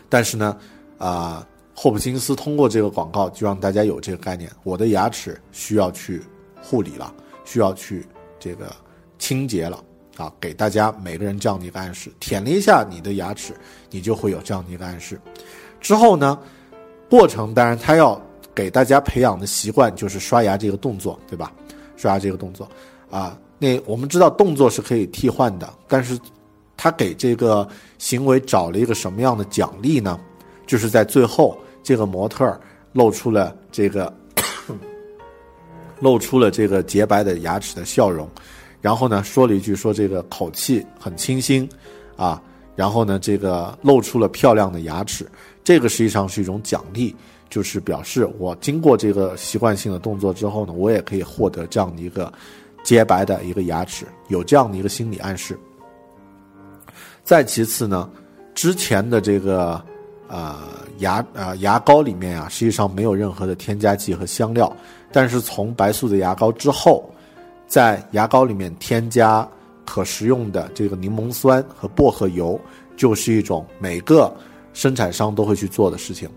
[0.09, 0.57] 但是呢，
[0.99, 6.23] 啊，霍普金斯通过这个广告就让大家有这个概念：我的牙齿需要去
[6.63, 7.13] 护理了，
[7.45, 8.07] 需要去
[8.39, 8.71] 这个
[9.19, 9.83] 清洁了。
[10.17, 13.55] 啊，给大家每个人这样的一个暗示，舔了一下你的牙齿，
[13.89, 15.19] 你就会有这样的一个暗示。
[15.81, 16.39] 之后呢，
[17.09, 18.21] 过程当然他要
[18.55, 21.51] 给大家培养的习惯就是刷牙这个动作，对吧？
[21.97, 22.69] 刷牙这个动作
[23.11, 26.19] 啊，那我们知道动作是可以替换的，但是
[26.77, 27.69] 他给这个
[27.99, 30.19] 行为找了一个什么样的奖励呢？
[30.67, 32.59] 就是在最后，这个模特
[32.93, 34.13] 露出了这个
[36.01, 38.29] 露出了这个洁白的牙齿的笑容，
[38.81, 41.69] 然后呢说了一句说这个口气很清新
[42.17, 42.41] 啊，
[42.77, 45.29] 然后呢这个露出了漂亮的牙齿，
[45.65, 47.15] 这个实际上是一种奖励，
[47.51, 52.33] 就是表示我经过这个习惯性的动作之后呢，我也可以获得这样的一个
[52.83, 55.59] 洁白的一个牙齿，有这样的一个心理暗示。
[57.25, 58.09] 再其次呢，
[58.55, 59.83] 之前的这个。
[60.33, 60.57] 呃，
[60.99, 64.73] 牙呃牙膏里面啊，实际上没有任何的添加剂和香料，
[65.11, 67.11] 但是从白素的牙膏之后，
[67.67, 69.45] 在牙膏里面添加
[69.85, 72.57] 可食用的这个柠檬酸和薄荷油，
[72.97, 74.33] 就是一种每个
[74.73, 76.31] 生产商都会去做的事情。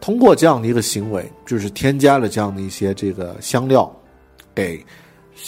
[0.00, 3.88] 通过这样的一个行为，就是添加了这样的一些这个香料，
[4.54, 4.84] 给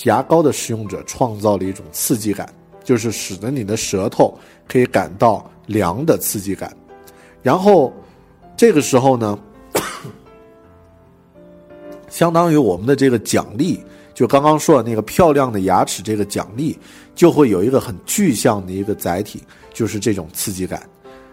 [0.04, 4.38] 牙膏的使用者创造了一种刺激感，就是使得你的舌头
[4.68, 5.48] 可以感到。
[5.66, 6.72] 凉的刺激感，
[7.42, 7.92] 然后
[8.56, 9.36] 这个时候呢，
[12.08, 13.82] 相当于我们的这个奖励，
[14.14, 16.78] 就刚刚说的那个漂亮的牙齿，这个奖励
[17.16, 19.42] 就会有一个很具象的一个载体，
[19.74, 20.88] 就是这种刺激感。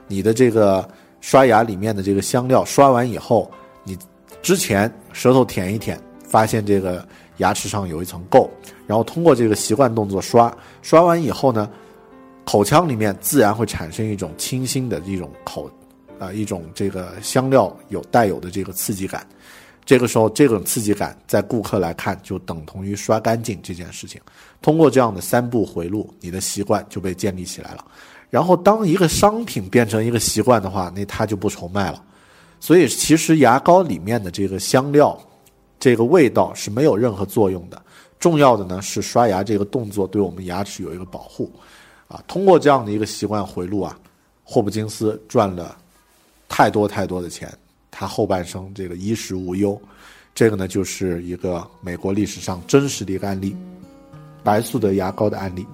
[0.07, 0.89] 你的这个
[1.21, 3.51] 刷牙里面的这个香料刷完以后，
[3.83, 3.95] 你
[4.41, 7.07] 之前舌头舔一舔，发现这个
[7.37, 8.49] 牙齿上有一层垢，
[8.85, 11.69] 然后通过这个习惯动作刷，刷完以后呢。
[12.45, 15.71] 口腔里面自然会产生一种清新的一种口，
[16.19, 19.25] 啊，一种这个香料有带有的这个刺激感。
[19.85, 24.19] 这个时候，这种刺激感在顾客来看就等同于刷干净这件事情。
[24.61, 27.85] 通过这样的三步回路，你的习惯就被建立起来了。
[28.29, 32.03] 然后，当一个商品变成一个习惯的话，那它就不愁卖了。
[32.59, 35.17] 所以，其实牙膏里面的这个香料，
[35.83, 37.81] 这个味道是没有任何作用的。
[38.17, 41.51] 重要的呢是刷牙这个动作对我们牙齿有一个保护。
[42.07, 43.99] 啊，通过这样的一个习惯回路啊，
[44.45, 45.77] 霍普金斯赚了
[46.47, 47.53] 太多太多的钱，
[47.91, 49.77] 他后半生这个衣食无忧。
[50.33, 53.53] 这个呢，就是一个美国历史上真实的一个案例，
[54.41, 55.67] 白素的牙膏的案例。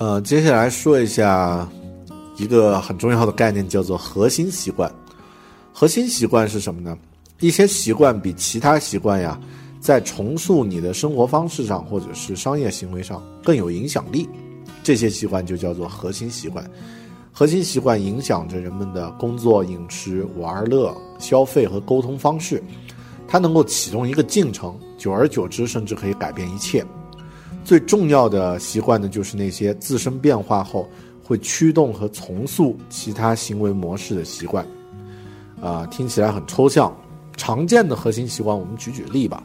[0.00, 1.68] 呃，接下来说一下。
[2.38, 4.90] 一个很重要的概念叫做核心习惯。
[5.74, 6.96] 核心习惯是什么呢？
[7.38, 9.38] 一些习惯比其他习惯呀，
[9.78, 14.26] 在重塑你的生活方式上或者是商业行为上更有影响力。
[14.82, 16.64] 这些习惯就叫做核心习惯。
[17.30, 22.62] 核心习惯影响着人们的工作、饮食、玩乐、消费和沟通方式。
[23.28, 26.82] 它能够启动一个进程，久而久之，甚至可以改变一切。
[27.70, 30.90] 最重要的习惯呢，就是那些自身变化后。
[31.22, 34.66] 会驱动和重塑其他行为模式的习惯，
[35.62, 36.92] 啊，听起来很抽象。
[37.36, 39.40] 常见的核心习惯，我们举举例吧。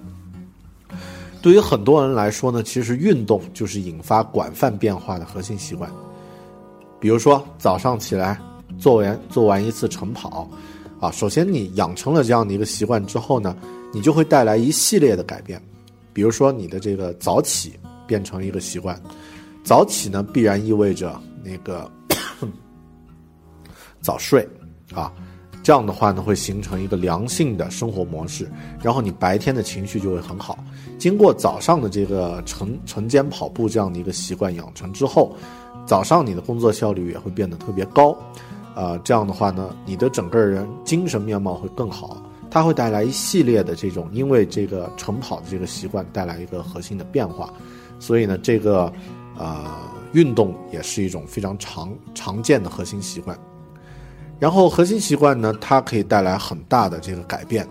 [1.43, 5.88] 对于很多人来说呢，其实运动就是引发广泛变化的核心习惯。
[6.99, 8.41] 比如说，早上起来
[8.79, 10.49] 做完做完一次晨跑，
[10.99, 13.55] 啊，首先你养成了这样的一个习惯之后呢，
[13.93, 15.61] 你就会带来一系列的改变。
[16.11, 17.73] 比如说，你的这个早起
[18.07, 18.99] 变成一个习惯，
[19.63, 21.19] 早起呢必然意味着。
[21.43, 21.87] 那个
[24.01, 24.47] 早睡
[24.95, 25.13] 啊，
[25.61, 28.49] 这样的话呢，会形成一个良性的生活模式，
[28.81, 30.57] 然后你白天的情绪就会很好。
[30.97, 35.35] 经过早上的这个晨晨间跑步这样的一个习惯养成之后，
[35.85, 38.17] 早上你的工作效率也会变得特别高。
[38.73, 42.17] 呃，这样的话呢，你的整个人精神面貌会更好。
[42.49, 47.53] 它会带来一系列的这种，因为这个晨跑的这个习惯带来一个核心的变化。
[48.05, 48.91] 所以呢，这个
[49.37, 49.65] 呃。
[50.13, 53.37] 运动也是一种非常常常见的核心习惯，
[54.39, 57.67] 然后核心习惯呢，它可以带来很大的这个改变。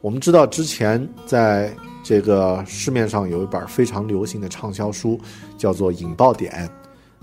[0.00, 5.20] 我们知道之前在这个市面上有一本非常流行的畅销书，
[5.56, 6.68] 叫做《引爆点》，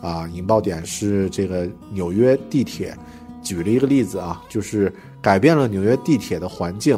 [0.08, 2.98] 啊，《引爆点》是这个纽约地铁
[3.44, 6.98] 举了一个例子啊，就是改变了纽约地铁的环境，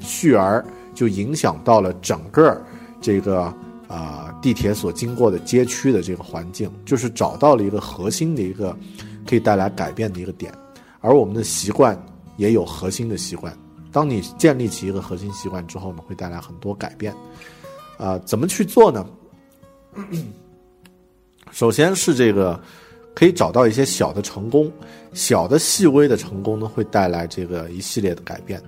[0.00, 2.60] 续而就影响到了整个
[3.00, 3.54] 这个。
[3.88, 8.76] 啊，地铁所经过的街区的这个环境，就是找到了一个核心的一个
[9.26, 10.52] 可以带来改变的一个点。
[11.00, 12.00] 而我们的习惯
[12.36, 13.56] 也有核心的习惯，
[13.90, 17.14] 当你建立起一个核心习惯之后呢，会带来很多改变。
[17.96, 19.06] 啊，怎么去做呢？
[21.50, 22.60] 首先是这个
[23.14, 24.70] 可以找到一些小的成功，
[25.14, 28.62] 小的细微的成功呢，会带来这个一系列的改变。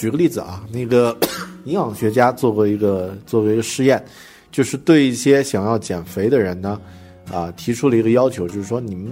[0.00, 1.14] 举个例子啊，那个
[1.66, 4.02] 营养学家做过一个做过一个试验，
[4.50, 6.80] 就是对一些想要减肥的人呢，
[7.30, 9.10] 啊，提出了一个要求，就是说你们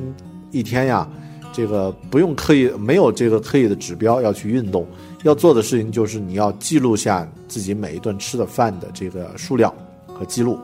[0.50, 1.06] 一天呀，
[1.52, 4.86] 这个不用刻意没有这个刻意的指标要去运动，
[5.24, 9.70] 要做的事情就是你要记录下自己每一顿吃的饭的这个数量
[10.06, 10.58] 和记录，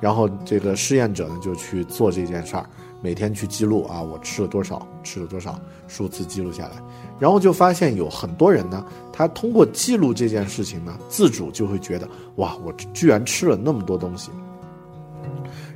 [0.00, 2.64] 然后这个试验者呢就去做这件事儿。
[3.00, 5.56] 每天去记录啊，我吃了多少，吃了多少，
[5.86, 6.82] 数字记录下来，
[7.20, 8.84] 然后就发现有很多人呢，
[9.18, 14.30] 他通过记录这件事情呢，自主就会觉得哇，我居然吃了那么多东西，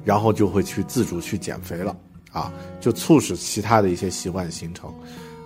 [0.05, 1.97] 然后就会去自主去减肥了
[2.31, 4.89] 啊，就促使其他的一些习惯形成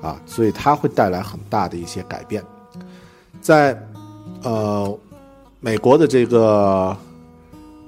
[0.03, 2.45] 啊，所以它会带来很大的一些改变，
[3.41, 3.75] 在
[4.43, 4.95] 呃
[5.59, 6.95] 美国的这个。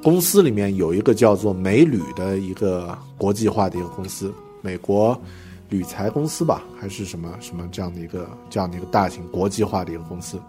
[0.01, 4.33] 公司里面有一个叫做美铝的一个国际化的一个公司，
[4.63, 5.21] 美国
[5.69, 10.41] 铝材公司吧，还是什么什么这样的一个这样的一个大型国际化的一个公司。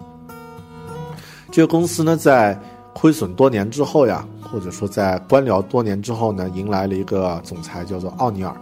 [1.51, 2.57] 这个公司呢，在
[2.93, 8.55] 亏损多年之后呀，或者说在官僚多年之后呢，迎来了一个总裁叫做奥尼尔。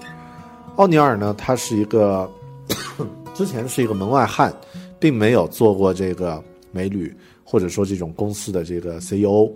[0.78, 2.30] 奥尼尔呢，他是一个
[3.34, 4.53] 之前是一个门外汉，
[4.99, 9.51] 并没有做过这个美铝或者说这种公司的这个 CEO。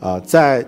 [0.00, 0.64] 啊，在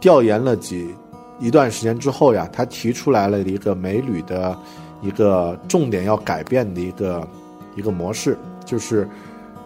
[0.00, 0.92] 调研了几
[1.38, 4.58] 一段时间之后呀，他提出来了一个美铝的
[5.00, 7.26] 一个重点要改变的一个
[7.76, 9.08] 一个模式，就是，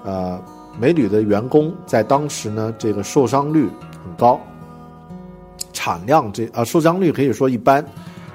[0.05, 0.43] 呃，
[0.79, 3.69] 美铝的员工在当时呢，这个受伤率
[4.05, 4.41] 很高，
[5.73, 7.85] 产量这啊受伤率可以说一般，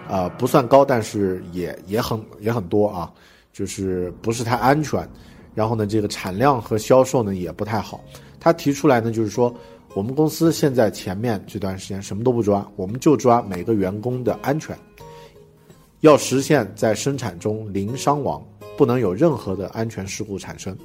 [0.09, 3.11] 啊不算高，但是也也很也很多啊，
[3.53, 5.07] 就是不是太安全，
[5.55, 8.01] 然后呢，这个产量和销售呢也不太好，
[8.39, 9.53] 他提出来呢就是说。
[9.95, 14.77] 我们公司现在前面这段时间什么都不抓，我们就抓每个员工的安全，
[16.01, 18.43] 要实现在生产中零伤亡，
[18.77, 20.77] 不能有任何的安全事故产生。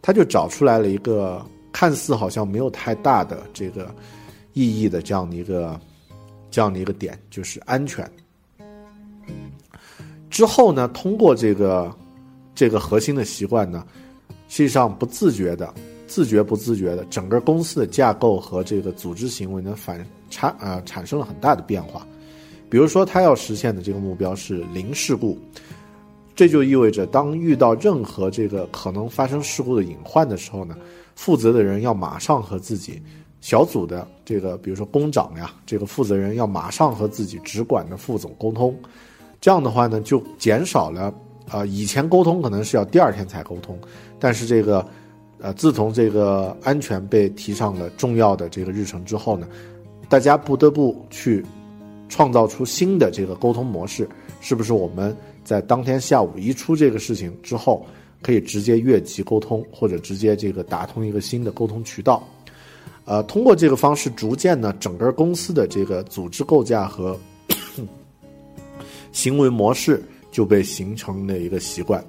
[0.00, 3.94] 他就找出来了一个看似好像没有太大的这个
[4.52, 5.80] 意义的这样的一个
[6.50, 8.08] 这样的一个点，就是安全。
[10.30, 11.94] 之后呢，通过这个
[12.54, 13.86] 这个核心的习惯呢，
[14.48, 15.72] 实际上不自觉的。
[16.06, 22.06] 自觉不自觉的，整个公司的架构和这个组织行为呢，反产呃产生了很大的变化。
[22.74, 25.38] 比如说，他要实现的这个目标是零事故，
[26.34, 30.76] 这就意味着当遇到任何这个可能发生事故的隐患的时候呢，
[31.14, 33.00] 负责的人要马上和自己
[33.40, 38.76] 小组的这个，比如说工长呀，这个负责人要马上和自己直管的副总沟通。
[39.40, 41.14] 这样的话呢，就减少了
[41.48, 43.78] 啊，以前沟通可能是要第二天才沟通，
[44.18, 44.84] 但是这个。
[45.38, 49.46] 呃，自从这个安全被提上了重要的这个日程之后呢，
[50.08, 51.44] 大家不得不去
[52.08, 54.08] 创造出新的这个沟通模式。
[54.40, 57.86] 是不是我们在当天下午一出这个事情之后，
[58.20, 62.22] 可以直接越级沟通，或者直接这个打通一个新的沟通渠道？
[63.06, 67.18] 呃，通过这个方式，逐渐呢，整个公司的这个组织构架和
[69.12, 72.04] 行为模式就被形成了一个习惯。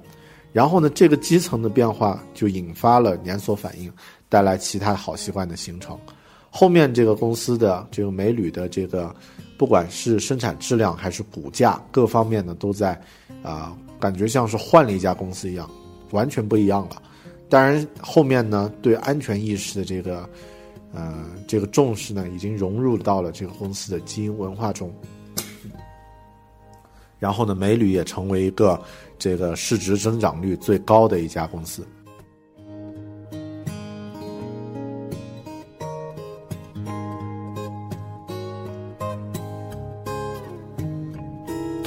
[0.52, 3.92] 然后呢，这个基层的变化就引发了连锁反应，
[4.28, 5.98] 带来其他好习惯的形成。
[6.56, 9.14] 后面这个公司的这个美铝的这个，
[9.58, 12.98] 不管是生产质量还是股价各方面呢，都在
[13.42, 15.70] 啊，感觉像是换了一家公司一样，
[16.12, 17.02] 完全不一样了。
[17.50, 20.26] 当然，后面呢，对安全意识的这个
[20.94, 24.90] 呃这个重视呢，已经融入到了这个公司的基因文化中。
[27.18, 28.80] 然后呢，美铝也成为一个。
[29.18, 31.82] 这个市值增长率最高的一家公司。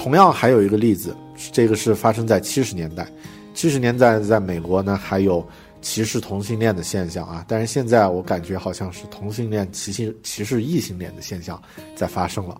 [0.09, 1.15] 同样还有一个例子，
[1.51, 3.07] 这个是发生在七十年代。
[3.53, 5.47] 七十年代在美国呢，还有
[5.83, 11.61] 歧视同性恋的现象啊，但是现在我感觉好像是同性恋歧视歧视异性恋的现象
[11.95, 12.59] 在发生了。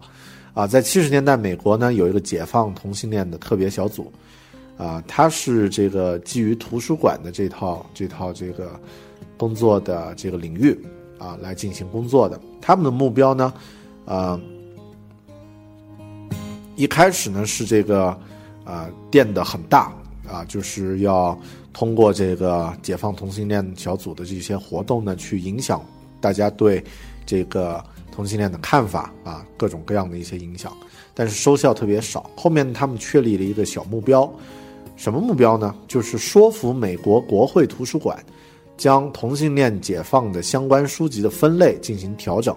[0.54, 4.14] 啊，在七十年代，美国呢有一个解放同性恋的特别小组。
[4.78, 8.80] 啊，它是这个基于图书馆的这套这套这个
[9.38, 10.80] 工作的这个领域
[11.18, 12.40] 啊来进行工作的。
[12.62, 13.52] 他们的目标呢，
[14.06, 14.40] 呃，
[16.80, 18.18] 一开始呢是这个
[18.64, 19.92] 啊垫的很大
[20.26, 21.38] 啊，就是要
[21.74, 25.84] 通过这个解放同性恋小组的这些活动呢，去影响
[26.22, 26.82] 大家对
[27.26, 30.72] 这个同性恋的看法啊，各种各样的一些影响，
[31.14, 32.30] 但是收效特别少。
[32.34, 34.32] 后面他们确立了一个小目标。
[34.96, 35.76] 什么目标呢？
[35.86, 38.18] 就是说服美国国会图书馆，
[38.78, 42.56] 将同性恋解放的相关书籍的分类进行调整。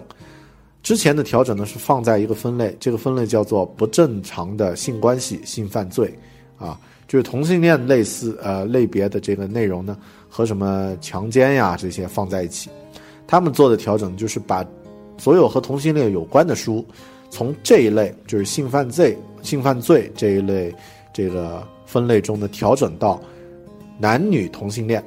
[0.83, 6.13] 之前的调整呢是放在一个分类，这个分类叫做不正常的性关系、性犯罪，
[6.57, 6.77] 啊，
[7.07, 12.69] 就是同性恋类似呃类别的这个内容呢，和什么强奸呀这些放在一起。
[13.25, 14.63] 他们做的调整就是把
[15.17, 16.85] 所有和同性恋有关的书，
[17.29, 20.75] 从这一类就是性犯罪、性犯罪这一类
[21.13, 23.21] 这个分类中呢调整到
[23.97, 25.01] 男女同性恋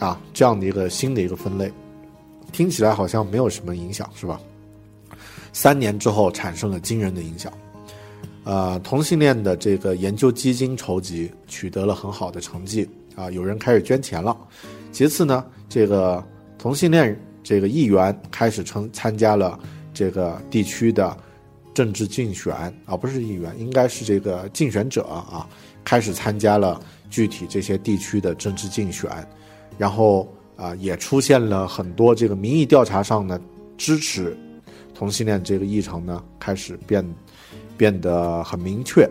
[0.00, 1.70] 啊这样的一个新的一个分类。
[2.50, 4.40] 听起来好像没有什么影响，是吧？
[5.52, 7.52] 三年之后产生了惊人的影响，
[8.44, 14.36] 呃，同性恋的这个研究基金筹集取得了很好的成绩啊，有人开始捐钱了。
[14.92, 16.24] 其次呢，这个
[16.58, 19.58] 同性恋这个议员开始参参加了
[19.92, 21.16] 这个地区的
[21.74, 25.48] 政治竞选啊，不是议员，应该是这个竞选者啊，
[25.84, 29.10] 开始参加了具体这些地区的政治竞选，
[29.78, 30.28] 然后。
[30.56, 33.40] 啊，也出现了很多这个民意调查上呢，
[33.78, 34.36] 支持
[35.00, 37.02] 同性恋这个议程呢，开始变
[37.74, 39.08] 变得很明确。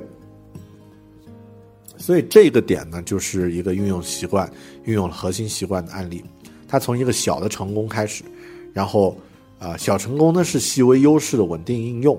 [1.98, 4.48] 所以这个点呢，就是一个运用习惯、
[4.84, 6.24] 运用了核心习惯的案例。
[6.68, 8.24] 它从一个小的成功开始，
[8.72, 9.18] 然后
[9.58, 12.16] 啊，小成功呢是细微优势的稳定应用。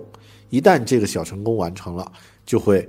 [0.49, 2.11] 一旦这个小成功完成了，
[2.45, 2.87] 就会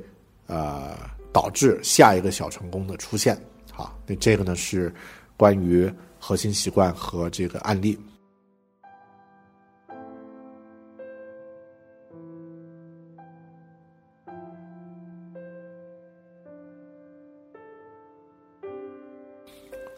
[0.47, 0.97] 呃
[1.31, 3.39] 导致下一个小成功的出现。
[3.71, 4.91] 好，那这个呢是
[5.37, 5.93] 关于。
[6.23, 7.97] 核心习惯和这个案例，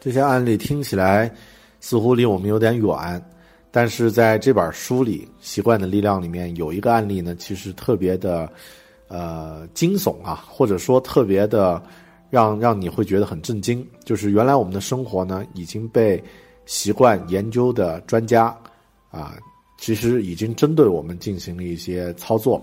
[0.04, 1.32] 这些案例听起来
[1.80, 3.24] 似乎离我们有点远，
[3.70, 8.46] 但是在这本书里，《习惯的力量》里面有一个案例呢，其实特别的
[9.08, 11.82] 呃惊悚啊，或者说特别的。
[12.30, 16.20] 让让你会觉得很震惊，就是原来我们的生活呢已经被
[16.66, 18.46] 习惯研究的专家
[19.12, 19.36] 啊，
[19.78, 22.60] 其实已经针对我们进行了一些操作。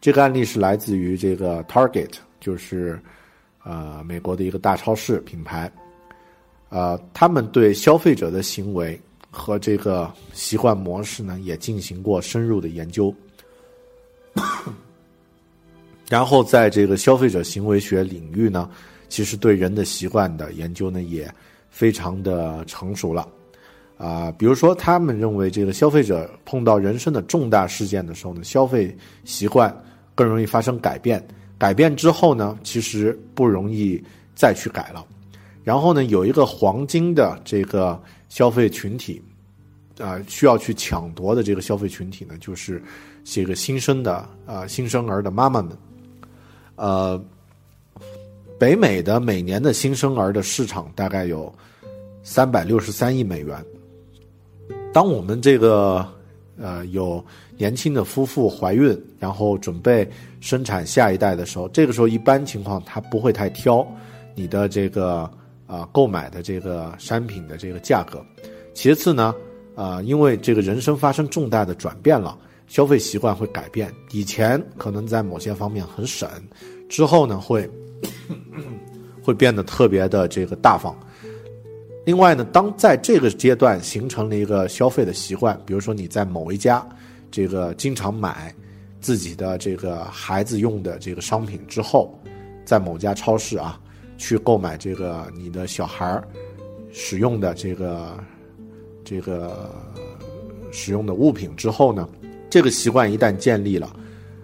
[0.00, 3.00] 这个案例是来自于这个 Target，就是
[3.62, 5.70] 呃美国的一个大超市品牌，
[6.70, 8.98] 呃，他们对消费者的行为
[9.30, 13.14] 和这个习惯模式呢也进行过深入的研究。
[16.08, 18.68] 然后，在这个消费者行为学领域呢，
[19.08, 21.32] 其实对人的习惯的研究呢也
[21.70, 23.28] 非常的成熟了，
[23.96, 29.72] 啊，比如说他们认为这个消费者碰到人生的重大事件的时候呢，消费习惯
[30.16, 31.24] 更容易发生改变，
[31.58, 34.02] 改变之后呢，其实不容易
[34.34, 35.06] 再去改了。
[35.62, 39.22] 然后呢，有一个黄金的这个消费群体，
[39.98, 42.82] 啊，需要去抢夺的这个消费群体呢，就是
[43.24, 45.76] 这个新生的啊新生儿的妈妈们。
[46.76, 47.22] 呃，
[48.58, 51.52] 北美的每年的新生儿的市场大概有
[52.22, 53.62] 三百六十三亿美元。
[54.92, 56.06] 当我们这个
[56.58, 57.22] 呃有
[57.58, 63.86] 年轻的夫妇怀孕，然后准备生产下一代的时候，这个时候一般情况他不会太挑
[64.34, 65.30] 你的这个
[65.70, 68.24] 啊购买的这个商品的这个价格。
[68.74, 69.34] 其次呢，
[69.76, 72.36] 啊，因为这个人生发生重大的转变了。
[72.66, 76.30] 消费习惯会改变，以前可能在某些方面很省，
[76.88, 77.68] 之后呢会
[79.20, 80.96] 会变得特别的这个大方。
[82.06, 86.86] 另外呢，当在这个阶段形成了一个消费的习惯，比如说你在某一家
[87.28, 88.54] 这个经常买
[89.00, 92.16] 自己的这个孩子用的这个商品之后，
[92.64, 93.79] 在某家超市啊
[94.20, 96.22] 去购买这个你的小孩儿
[96.92, 98.22] 使用的这个
[99.02, 99.74] 这个
[100.70, 102.06] 使用的物品之后呢？
[102.50, 103.96] 这个习惯一旦建立了，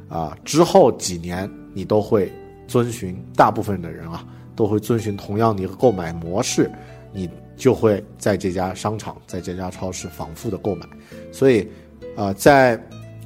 [0.08, 2.32] 啊，之后几年你都会
[2.66, 6.70] 遵循，大部分的人啊都会遵循同样的一个购买模式，
[7.12, 10.86] 你就会在这家商场，在这家超市反复的购买。
[11.32, 11.68] 所以，
[12.16, 12.80] 啊，在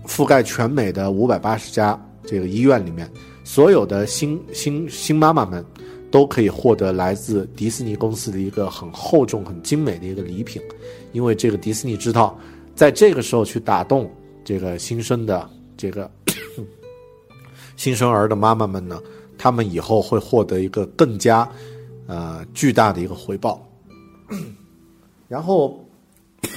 [0.05, 3.09] 覆盖全美的五百八十家这个医院里面，
[3.45, 5.65] 所有的新新新妈妈们
[6.11, 10.61] 都可以获得来自迪士尼公司的一个很厚重、很精美的一个礼品，
[11.13, 12.39] 因为这个迪士尼知道，
[12.75, 14.11] 在这个时候去打动。
[14.43, 16.11] 这个新生的这个
[17.77, 19.01] 新生儿的妈妈们呢，
[19.39, 21.49] 他们以后会获得一个更加
[22.07, 23.65] 呃巨大的一个回报。
[25.29, 25.85] 然后，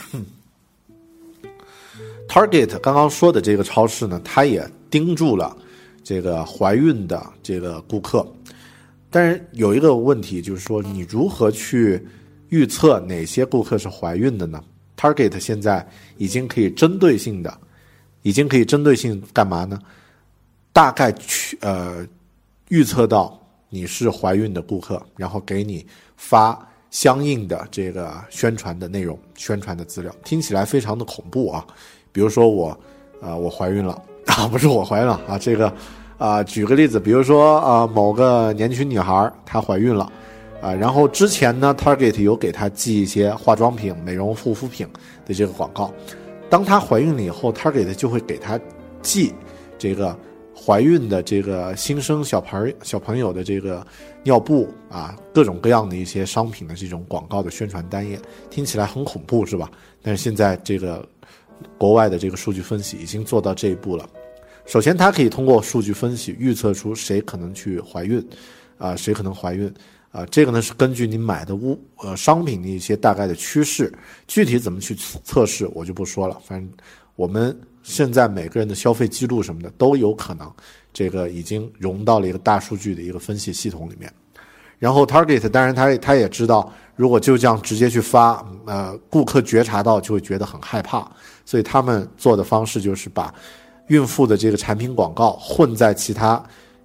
[2.27, 5.55] Target 刚刚说的这个超市呢，它也盯住了
[6.03, 8.25] 这个怀孕的这个顾客。
[9.13, 12.03] 但是有一个问题，就是说你如何去
[12.49, 14.61] 预测哪些顾客是怀孕的呢
[14.97, 15.87] ？Target 现在
[16.17, 17.57] 已经可以针对性的。
[18.25, 19.77] 已经可以针对性干嘛呢？
[20.71, 22.07] 大概去呃
[22.69, 23.37] 预测到
[23.67, 25.85] 你是怀孕的顾客，然后给你
[26.15, 26.57] 发
[26.89, 31.67] 相应的这个宣传的内容、宣传的资料，听起来非常的恐怖啊！
[32.13, 32.79] 比如说我，
[33.19, 35.67] 呃，我怀孕了啊，不是我怀孕了啊，这个
[36.17, 40.11] 啊，举个例子，比如说啊，某个年轻女孩她怀孕了，
[40.61, 44.87] 啊，然后之前呢，Target 有给她寄一些化妆品、美容护肤品
[45.25, 45.91] 的这个广告。
[46.49, 48.59] 当她怀孕了以后，Target 就会给她
[49.01, 49.33] 寄
[49.77, 50.17] 这个
[50.55, 53.85] 怀孕的这个新生小朋小朋友的这个
[54.23, 58.17] 尿布啊，各种各样的一些商品的这种广告的宣传单页，
[58.49, 59.69] 听起来很恐怖，是吧？
[60.01, 61.05] 但是现在这个
[61.77, 64.07] 国外的这个数据分析已经做到这一步了。
[64.65, 68.25] 首先，它可以通过数据分析预测出谁可能去怀孕，
[68.77, 69.71] 啊，谁可能怀孕，
[70.09, 73.93] 啊，这个呢是根据你买的物呃商品的一些大概的趋势，
[74.25, 76.41] 具体怎么去测试我就不说了。
[76.45, 76.69] 反正
[77.15, 80.49] 我们现在每个人的消费记录什么的都有可能，
[80.93, 84.11] 这个已经融到了一个大数据的一个分析系统里面。
[84.79, 91.09] 然后 Target 当然他他也知道，如果就这样直接去发，呃，顾客觉察到就会觉得很害怕，
[91.45, 93.33] 所以他们做的方式就是把。
[93.87, 96.41] 孕妇的这个产品广告混在其他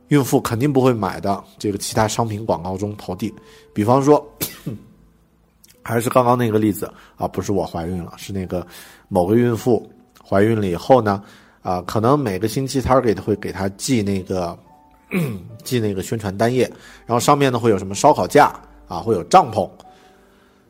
[0.08, 3.32] 孕妇肯定不会买的这个其他商品广告中投递，
[3.72, 4.26] 比方说，
[5.82, 8.66] 还是刚刚那个例子啊，不是我怀孕了，是那个
[9.08, 9.86] 某个孕妇
[10.26, 11.22] 怀孕了以后呢，
[11.62, 14.58] 啊，可能每个星期 Target 会给她寄那个
[15.62, 16.64] 寄那个宣传单页，
[17.06, 18.52] 然后上面呢会有什么烧烤架
[18.88, 19.68] 啊，会有帐篷，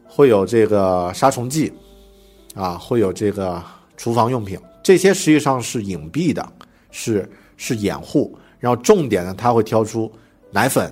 [0.05, 1.73] 会有这个杀虫剂，
[2.55, 3.63] 啊，会有这个
[3.97, 4.59] 厨房用品。
[4.89, 6.43] 这些实际上是隐蔽的，
[6.91, 8.35] 是是掩护。
[8.59, 10.11] 然后重点呢，他会挑出
[10.51, 10.91] 奶粉，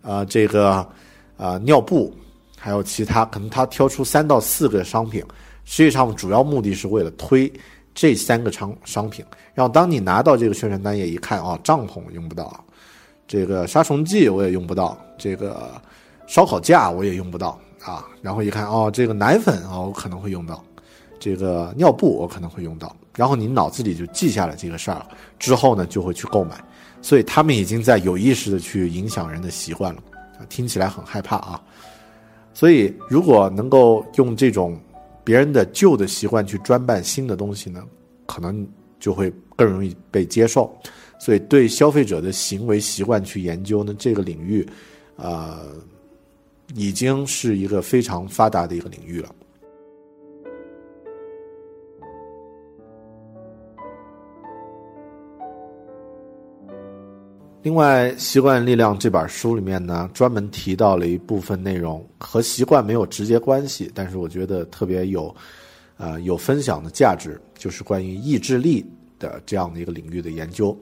[0.00, 0.88] 呃，这个
[1.36, 2.16] 呃尿布，
[2.56, 5.22] 还有其他，可能他挑出三到四个商品。
[5.66, 7.52] 实际上主要目的是为了推
[7.94, 9.22] 这三个商商品。
[9.52, 12.64] 然后当你拿到这个宣传单页一看，哦，帐篷用不到，
[13.28, 15.78] 这个杀虫剂我也用不到，这个
[16.26, 18.02] 烧烤架我也用不到啊。
[18.22, 20.64] 然后一看，哦，这个奶粉啊，我可能会用到，
[21.26, 22.94] 这个尿布我可能会用到。
[23.16, 25.04] 然后你脑子里就记下了这个事儿，
[25.40, 26.62] 之后呢就会去购买，
[27.02, 30.00] 所以他们已经在有意识的去影响人的习惯了，
[30.48, 31.60] 听起来很害怕啊。
[32.54, 34.78] 所以如果能够用这种
[35.24, 37.82] 别人的旧的习惯去专办新的东西呢，
[38.24, 38.64] 可能
[39.00, 40.72] 就会更容易被接受。
[41.18, 44.64] 所以对消费者的行为习惯去研究呢，这个领域，
[45.16, 45.72] 呃，
[46.74, 49.34] 已经是一个非常发达的一个领域了。
[57.66, 65.34] 另外，《习惯力量》这本书里面呢，专门提到了一部分内容，和习惯没有直接关系，但是我觉得特别有，
[65.96, 68.88] 呃，有分享的价值，就是关于意志力
[69.18, 70.78] 的这样的一个领域的研究。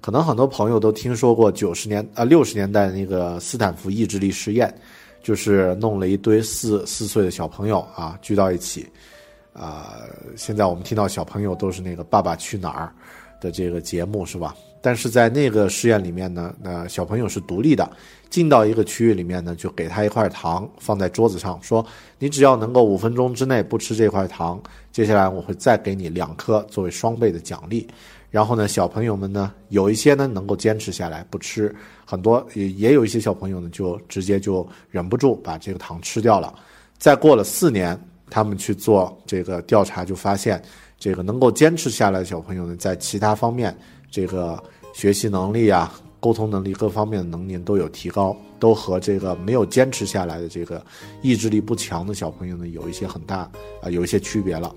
[0.00, 4.76] 可能很多朋友都听说过九十年啊六十年代那个斯坦福意志力实验，
[5.22, 8.84] 就是弄了一堆四四岁的小朋友啊聚到一起，
[9.52, 10.00] 啊，
[10.34, 12.92] 现在我们听到小朋友都是那个《爸爸去哪儿》
[13.40, 14.52] 的这个节目，是吧？
[14.80, 17.90] 但是在那个试验里面呢，那小朋友是独立的，
[18.30, 21.84] 进到一个区域里面呢，就给他一块糖放在桌子上，说
[22.18, 24.62] 你只要能够五分钟之内不吃这块糖，
[24.92, 27.88] 接下来我会再给你两颗作为双倍的奖励。
[28.30, 31.74] 然后呢，小朋友们呢，有一些呢能够坚持下来不吃，
[32.04, 36.54] 很多也也有一些小朋友呢就直接就忍不住把这个糖吃掉了。
[36.98, 37.98] 再过了四年，
[38.28, 40.62] 他们去做这个调查，就发现
[40.98, 43.76] 这个能够坚持下来的小朋友呢，在其他方面。
[44.10, 50.84] 这个学习能力啊，沟通能力各方面的能力都有提高，都和这个没有坚持下来的这个
[51.22, 53.50] 意志力不强的小朋友呢，有一些很大
[53.82, 54.74] 啊，有一些区别了。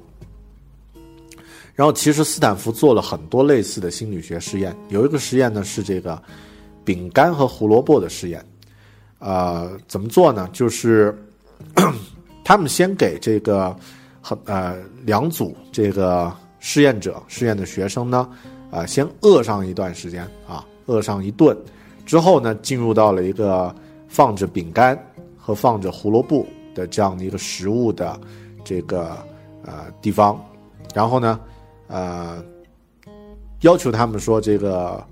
[1.74, 6.22] 然后，其实斯坦福做了很多类似的心理学实验，有一个实验呢是这个
[6.84, 8.46] 饼干和胡萝卜的实验。
[9.20, 10.50] 呃，怎么做呢？
[10.52, 11.18] 就是
[12.44, 13.76] 他们先给这个
[14.22, 14.76] 很呃
[15.06, 18.30] 两组这个试验者试验的学生呢。
[18.72, 21.56] 啊，先饿上一段时间啊，饿上一顿，
[22.06, 23.74] 之后呢，进入到了一个
[24.08, 24.98] 放着饼干
[25.38, 28.20] 和放着胡萝卜的这样的一个食物的
[28.64, 29.18] 这个
[29.64, 30.42] 呃地方，
[30.94, 31.40] 然后呢，
[31.88, 32.44] 呃，
[33.60, 35.06] 要求他们说这个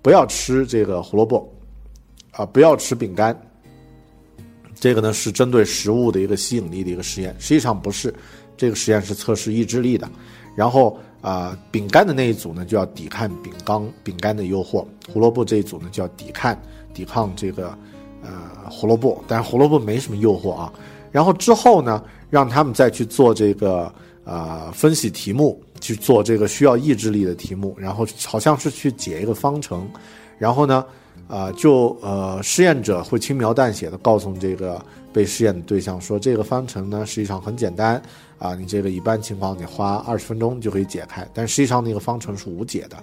[0.00, 1.46] 不要吃这个胡萝卜，
[2.32, 3.38] 啊，不要吃饼干。
[4.80, 8.14] 这个呢是针对食物的一个吸引力的一个实验，实际上不是，
[8.56, 10.08] 这个实验是测试意志力的，
[10.58, 10.98] 然后。
[11.20, 16.56] 啊，饼干的那一组呢，就要抵抗饼干饼干的诱惑；胡萝卜这一组呢，就要抵抗
[16.94, 17.76] 抵抗这个
[18.22, 18.30] 呃
[18.70, 19.20] 胡萝卜。
[19.26, 20.72] 但是胡萝卜没什么诱惑啊。
[21.10, 22.00] 然后之后呢，
[22.30, 23.92] 让他们再去做这个
[24.22, 27.74] 呃分析题目，去做这个需要意志力的题目。
[27.76, 29.90] 然后好像是去解一个方程。
[30.38, 30.84] 然后呢，
[31.26, 34.80] 啊，就呃试验者会轻描淡写的告诉这个
[35.12, 38.00] 被试验的对象说，这个方程呢实际上很简单
[38.38, 42.96] 啊，你这个一般情况你花二十分钟就可以解开，但实际上那个方程是无解的。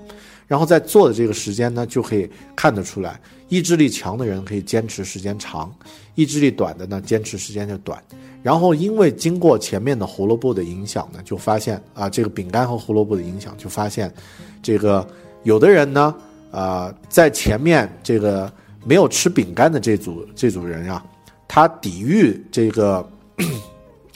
[0.48, 3.20] 然后在做的这个时间呢，就可以看得出来，
[3.50, 5.74] 意志力强的人可以坚持时间长，
[6.16, 8.02] 意志力短的呢坚持时间就短。
[8.44, 14.14] 然后因为经过前面的胡萝卜的影响呢，就发现啊，这个饼干和胡萝卜的影响，就发现
[14.62, 15.08] 这个
[15.44, 16.16] 有的人呢。
[16.52, 18.50] 啊，在前面这个
[18.86, 21.04] 没有吃饼干的这组这组人呀，
[21.50, 23.06] 他抵御这个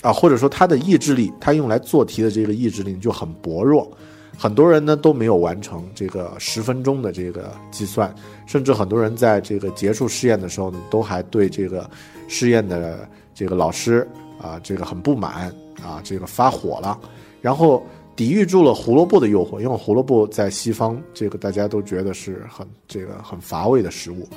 [0.01, 3.89] 啊，或者说他的意志力，他用来做题的这个意志力就很薄弱。
[4.37, 8.13] 很多人呢都没有完成这个十分钟的这个计算，
[8.45, 11.89] 甚至很多人在这个结束试验的时候呢，都还对这个
[12.27, 14.07] 试验的这个老师
[14.41, 16.99] 啊，这个很不满啊，这个发火了，
[17.41, 17.83] 然后。
[18.15, 24.27] 抵御住了胡萝卜的诱惑，因为胡萝卜在西方，这个大家都觉得是很这个很乏味的食物。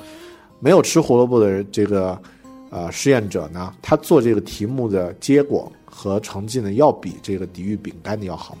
[0.61, 2.17] 没有吃胡萝卜的这个
[2.73, 8.57] 呃试验者呢，他做这个题目的结果和成绩呢，要比这个抵御饼干的要好。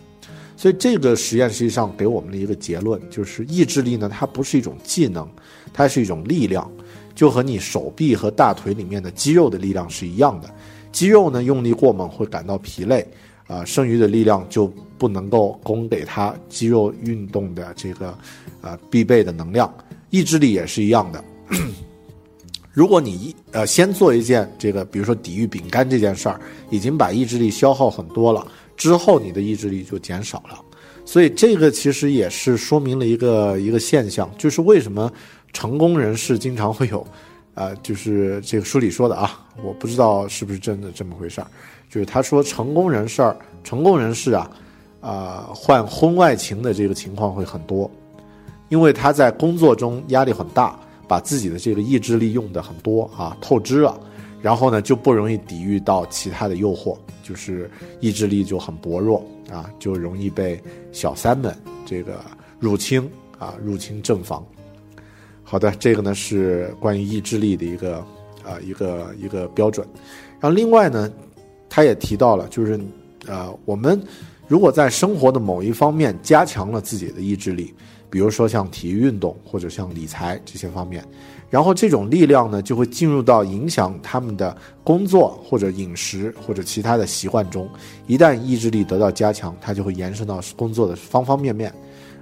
[0.55, 5.27] 所以这个实验实际上给我们的一个结论就是，意志力呢，它不是一种技能，
[5.73, 6.71] 它是一种力量，
[7.15, 10.49] 就和你手臂和大腿里面的肌肉的力量是一样的。
[10.91, 13.05] 肌肉呢用力过猛会感到疲累。
[13.45, 18.17] 啊，剩余的力量就不能够供给它肌肉运动的这个，
[18.61, 19.71] 呃，必备的能量。
[20.11, 21.23] 意志力也是一样的。
[22.73, 28.45] 如果你一呃先做一件这个，比如说抵御饼干这件事儿，已经把意志力消耗很多了，
[28.75, 30.59] 之后你的意志力就减少了。
[31.05, 35.11] 所以这个其实也是说明了一个一个现象，就是为什么
[35.51, 37.05] 成功人士经常会有，
[37.53, 41.47] 啊，就是这个书里说的啊，我不知道是不是真的这么回事儿。
[41.89, 43.21] 就是他说，成功人士，
[43.63, 44.49] 成功人士啊，
[44.99, 47.91] 啊，患婚外情的这个情况会很多，
[48.69, 53.99] 因为他在工作中压力很大，把自己的这个意志力用的很多啊，透支了，
[54.41, 62.19] 然后呢就不容易抵御到其他的诱惑，就是意志力就很薄弱啊，就容易被小三们这个
[62.59, 64.45] 入侵啊，入侵正房。
[65.43, 67.97] 好的，这个呢是关于意志力的一个
[68.43, 69.87] 啊一个一个标准，
[70.39, 71.11] 然后另外呢。
[71.75, 72.79] 他也提到了，就是，
[73.25, 73.99] 呃，我们
[74.47, 77.73] 如果在生活的某一方面加强了自己的意志力，
[78.13, 81.03] 比如说像体育运动或者像理财这些方面，
[81.49, 87.67] 然后这种力量呢就会进入到影响他们的工作或者饮食或者其他的习惯中。
[88.05, 91.73] 一旦意志力得到加强，它就会延伸到工作的方方面面。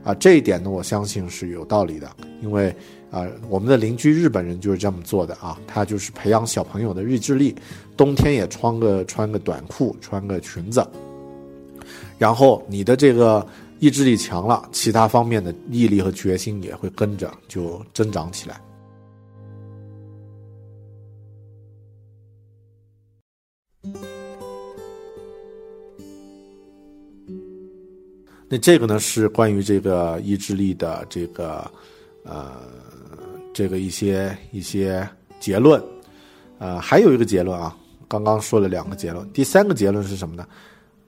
[0.02, 2.10] 啊，这一点呢，我相信是有道理的，
[2.42, 2.74] 因为。
[3.12, 7.54] 啊，我们的邻居日本人就是这么做的啊，他就是培养小朋友的意志力，
[7.98, 10.82] 冬天也穿个穿个短裤，穿个裙子，
[12.18, 13.46] 然后你的这个
[13.82, 18.62] 意志力强了，其他方面的毅力和决心也会跟着就增长起来。
[28.48, 31.70] 那这个呢是关于这个意志力的这个
[32.24, 32.80] 呃。
[33.54, 35.06] 这个一些一些
[35.42, 35.84] 结论，
[36.58, 37.78] 呃，还有一个结论啊，
[38.08, 40.48] 刚刚说了两个结论，第三个结论是什么呢？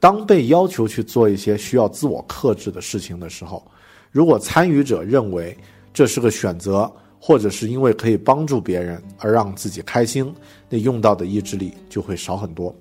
[0.03, 3.65] 当被要求去做一些需要自我克制的事情的时候，
[4.11, 5.57] 如果参与者认为
[5.93, 6.91] 这是个选择，
[7.21, 10.29] 或者是因为可以帮助别人而让自己开心，
[10.67, 12.75] 那用到的意志力就会少很多。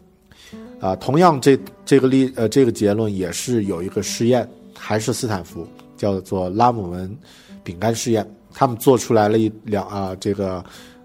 [0.81, 5.65] 啊，同样这这个例呃这个结论也是有一个试验，还是斯坦福
[5.97, 7.17] 叫做拉姆文
[7.63, 8.29] 饼干试验。
[8.53, 10.57] 他们做出来了一两啊，这个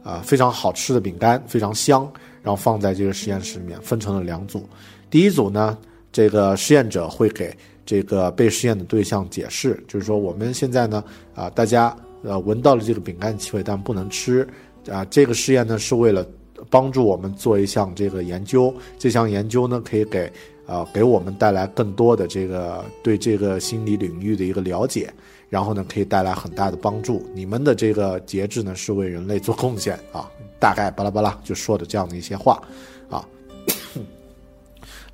[0.01, 2.11] 啊非常好吃的饼干，非常香，
[2.41, 4.68] 然后放在这个实验室里面，分成了两组。
[5.11, 5.78] 第一组呢，
[6.18, 7.55] 这个实验者会给
[7.86, 11.03] 这个被试验的对象解释，就是说我们现在呢
[11.36, 14.41] 啊，大家呃闻到了这个饼干气味，但不能吃
[14.89, 15.05] 啊。
[15.11, 16.26] 这个试验呢是为了
[16.72, 20.28] 帮助我们做一项这个研究，这项研究呢可以给
[20.65, 25.13] 啊给我们带来更多的这个对这个心理领域的一个了解。
[25.49, 27.26] 然后呢，可以带来很大的帮助。
[27.34, 30.30] 你们的这个节制呢，是为人类做贡献啊！
[30.59, 32.61] 大概巴拉巴拉就说的这样的一些话，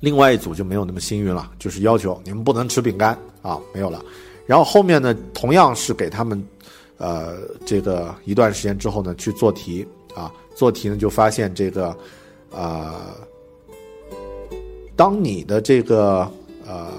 [0.04, 4.04] 另外一组就没有那么幸运了，就是要求你们不能吃饼干啊，没有了。
[4.46, 6.46] 然后后面呢，同样是给他们，
[6.98, 11.96] 呃，这个一段时间之后呢，去做题啊，做题呢就发现这个，
[12.50, 13.16] 呃，
[14.94, 16.30] 当你的这个
[16.66, 16.92] 呃，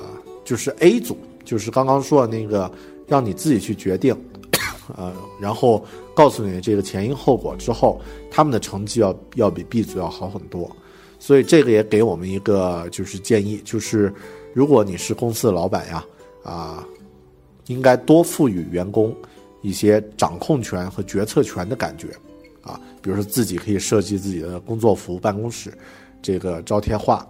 [0.43, 2.70] 就是 A 组，就是刚刚说的那个。
[3.08, 4.20] 让你自己去决定，
[4.97, 5.86] 呃，然后
[6.16, 8.01] 告诉你这个前因后果之后，
[8.32, 10.76] 他们的成绩要要比 B 组要好很多，
[11.26, 14.13] 所以这个也给我们一个就是建议，就是
[14.53, 16.05] 如果你是公司的老板呀，
[16.43, 16.88] 啊，
[17.65, 19.11] 应该多赋予员工
[19.63, 22.09] 一些掌控权和决策权的感觉，
[22.61, 25.76] 啊，比如说自己可以设计自己的工作服、办公室，
[26.21, 27.28] 这个招贴画，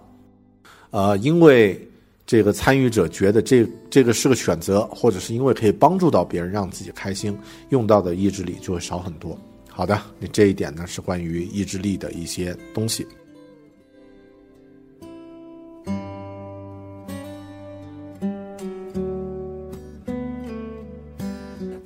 [0.90, 1.80] 呃，因为
[2.26, 7.34] 这个参与者觉得这这个是个选择，或者是因为可以帮助到别人，让自己开心，
[7.70, 9.34] 用到的意志力就会少很多。
[9.70, 13.06] 好的，那这一点呢是关于意志力的一些东西。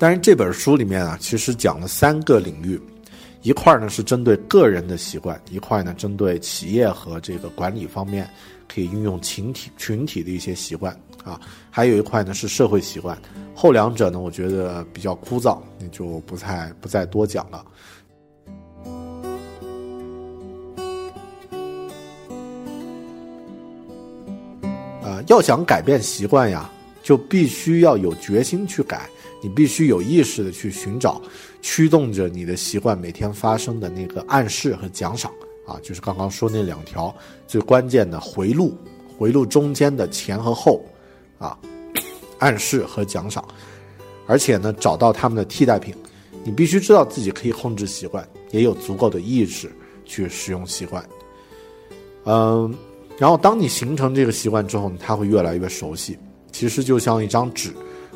[0.01, 2.81] 但是，这本书里面啊，其实讲了三个领域，
[3.43, 8.27] 一块呢是针对个人的习惯，一块呢针对企业和这个管理方面
[8.67, 10.91] 可以运用群体群体的一些习惯
[11.23, 11.39] 啊，
[11.69, 13.15] 还有一块呢是社会习惯。
[13.53, 17.63] 后两者呢，我觉得比较枯燥，那就不再不再多讲了。
[25.03, 26.67] 啊，要想改变习惯呀，
[27.11, 29.09] 就必须要有决心去改。
[29.41, 31.21] 你必须有意识的去寻找
[31.61, 35.29] 驱动着你的习惯每天发生的那个暗示和奖赏
[35.67, 37.13] 啊，就是刚刚说那两条
[37.45, 38.77] 最关键的回路，
[39.17, 40.85] 回路中间的前和后
[41.37, 41.59] 啊，
[42.39, 43.45] 暗示和奖赏，
[44.25, 45.93] 而且呢，找到他们的替代品。
[46.45, 49.69] 你必须知道自己可以控制习惯，也有足够的意识
[50.05, 51.05] 去使用习惯。
[52.23, 52.73] 嗯，
[53.17, 56.17] 然后当你形成这个习惯之后，它会越来越熟悉。
[56.61, 57.71] 其实就像一张纸。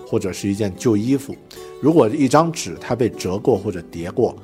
[0.08, 1.36] 或者是一件旧衣服，
[1.82, 4.38] 如果一张纸它被折过或者叠过，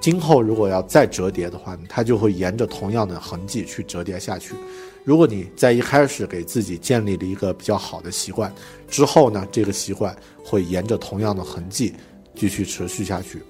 [0.00, 4.56] 今后如果要再折叠的话，它就会沿着同样的痕迹去折叠下去。
[5.04, 8.52] 如果你在一开始给自己建立了一个比较好的习惯，
[8.88, 10.14] 之后呢，这个习惯
[10.44, 11.94] 会沿着同样的痕迹
[12.34, 13.40] 继续持续下去。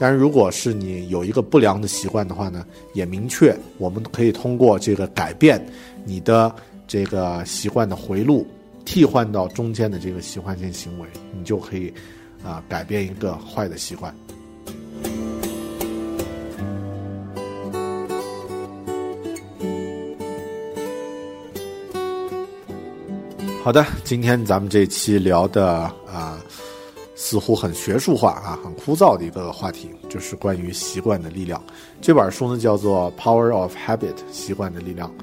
[0.00, 2.64] 但是如果是你有一个不良的习惯的话呢，
[2.94, 5.62] 也明确我们可以通过这个改变
[6.06, 6.50] 你的
[6.86, 8.46] 这个习惯的回路。
[8.90, 11.92] 替换到中间的这个习惯性行为，你就可以
[12.42, 14.14] 啊改变一个坏的习惯。
[23.62, 25.70] 好的，今天咱们这期聊的
[26.10, 26.42] 啊，
[27.14, 31.62] 似乎很学术化啊，很枯燥的一个话题，就是关于习惯的力量。
[32.00, 35.14] 这本书呢叫做《Power of Habit》，习惯的力量。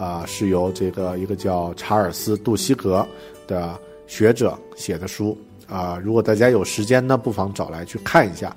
[0.00, 3.06] 啊，是由这个一个叫查尔斯·杜西格
[3.46, 5.36] 的学者写的书
[5.68, 6.00] 啊。
[6.02, 8.56] 如果大家有时间呢，不妨找来去看一下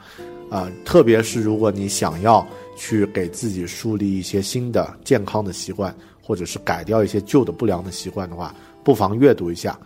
[0.49, 0.71] 啊。
[0.85, 9.77] 特别是如果你想要去给自己树立一些新的健康的习惯，或者是改掉一些旧的不良的习惯的话，不妨阅读一下。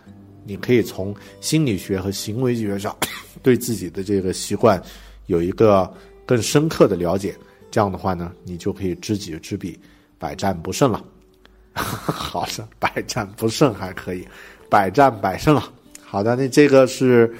[0.44, 2.96] 你可以从心理学和行为学上
[3.42, 4.80] 对自己的这个习惯
[5.26, 5.92] 有一个
[6.24, 7.34] 更深刻的了解。
[7.68, 9.76] 这样的话呢，你就可以知己知彼，
[10.18, 11.04] 百战不胜了。
[11.74, 14.26] 好的，百战不胜还可以，
[14.68, 15.62] 百战百胜了。
[16.04, 17.32] 好的，那这个是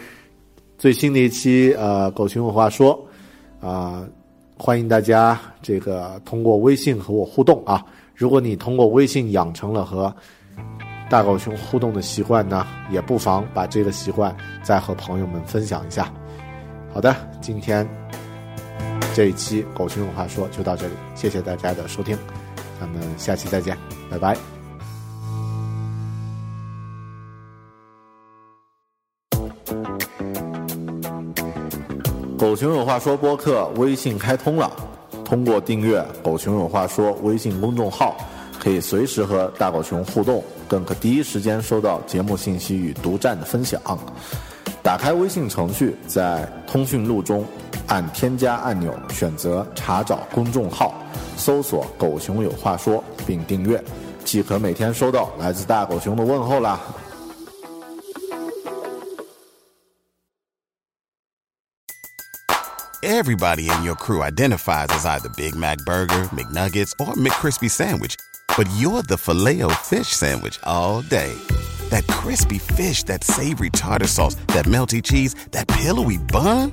[0.78, 2.98] 最新的一期呃，狗熊有话说
[3.60, 4.06] 啊，
[4.56, 7.84] 欢迎大家这个通过微信和我互动啊。
[8.14, 10.14] 如果你通过微信养成了和
[11.08, 16.12] 大狗熊互动的习惯呢，也不妨把这个习惯再和朋友们分享一下。
[16.92, 17.88] 好的，今天
[19.14, 22.16] 这一期狗熊有话说就到这里，谢谢大家的收听。
[22.80, 23.76] 咱们下期再见，
[24.10, 24.36] 拜拜。
[32.38, 34.70] 狗熊有话说播客微信开通了，
[35.24, 38.16] 通过订阅“狗熊有话说”微信公众号，
[38.60, 43.80] 可以随时和大狗熊互动，更可第一时间收到节目信息与独占的分享。
[44.84, 47.44] 打开微信程序，在通讯录中
[47.88, 50.94] 按添加按钮，选择查找公众号。
[51.36, 53.82] 搜索“狗熊有话说”并订阅，
[54.24, 56.80] 即可每天收到来自大狗熊的问候啦。
[63.00, 68.16] Everybody in your crew identifies as either Big Mac Burger, McNuggets, or McCrispy Sandwich,
[68.56, 71.32] but you're the filet fish Sandwich all day.
[71.90, 76.72] That crispy fish, that savory tartar sauce, that melty cheese, that pillowy bun.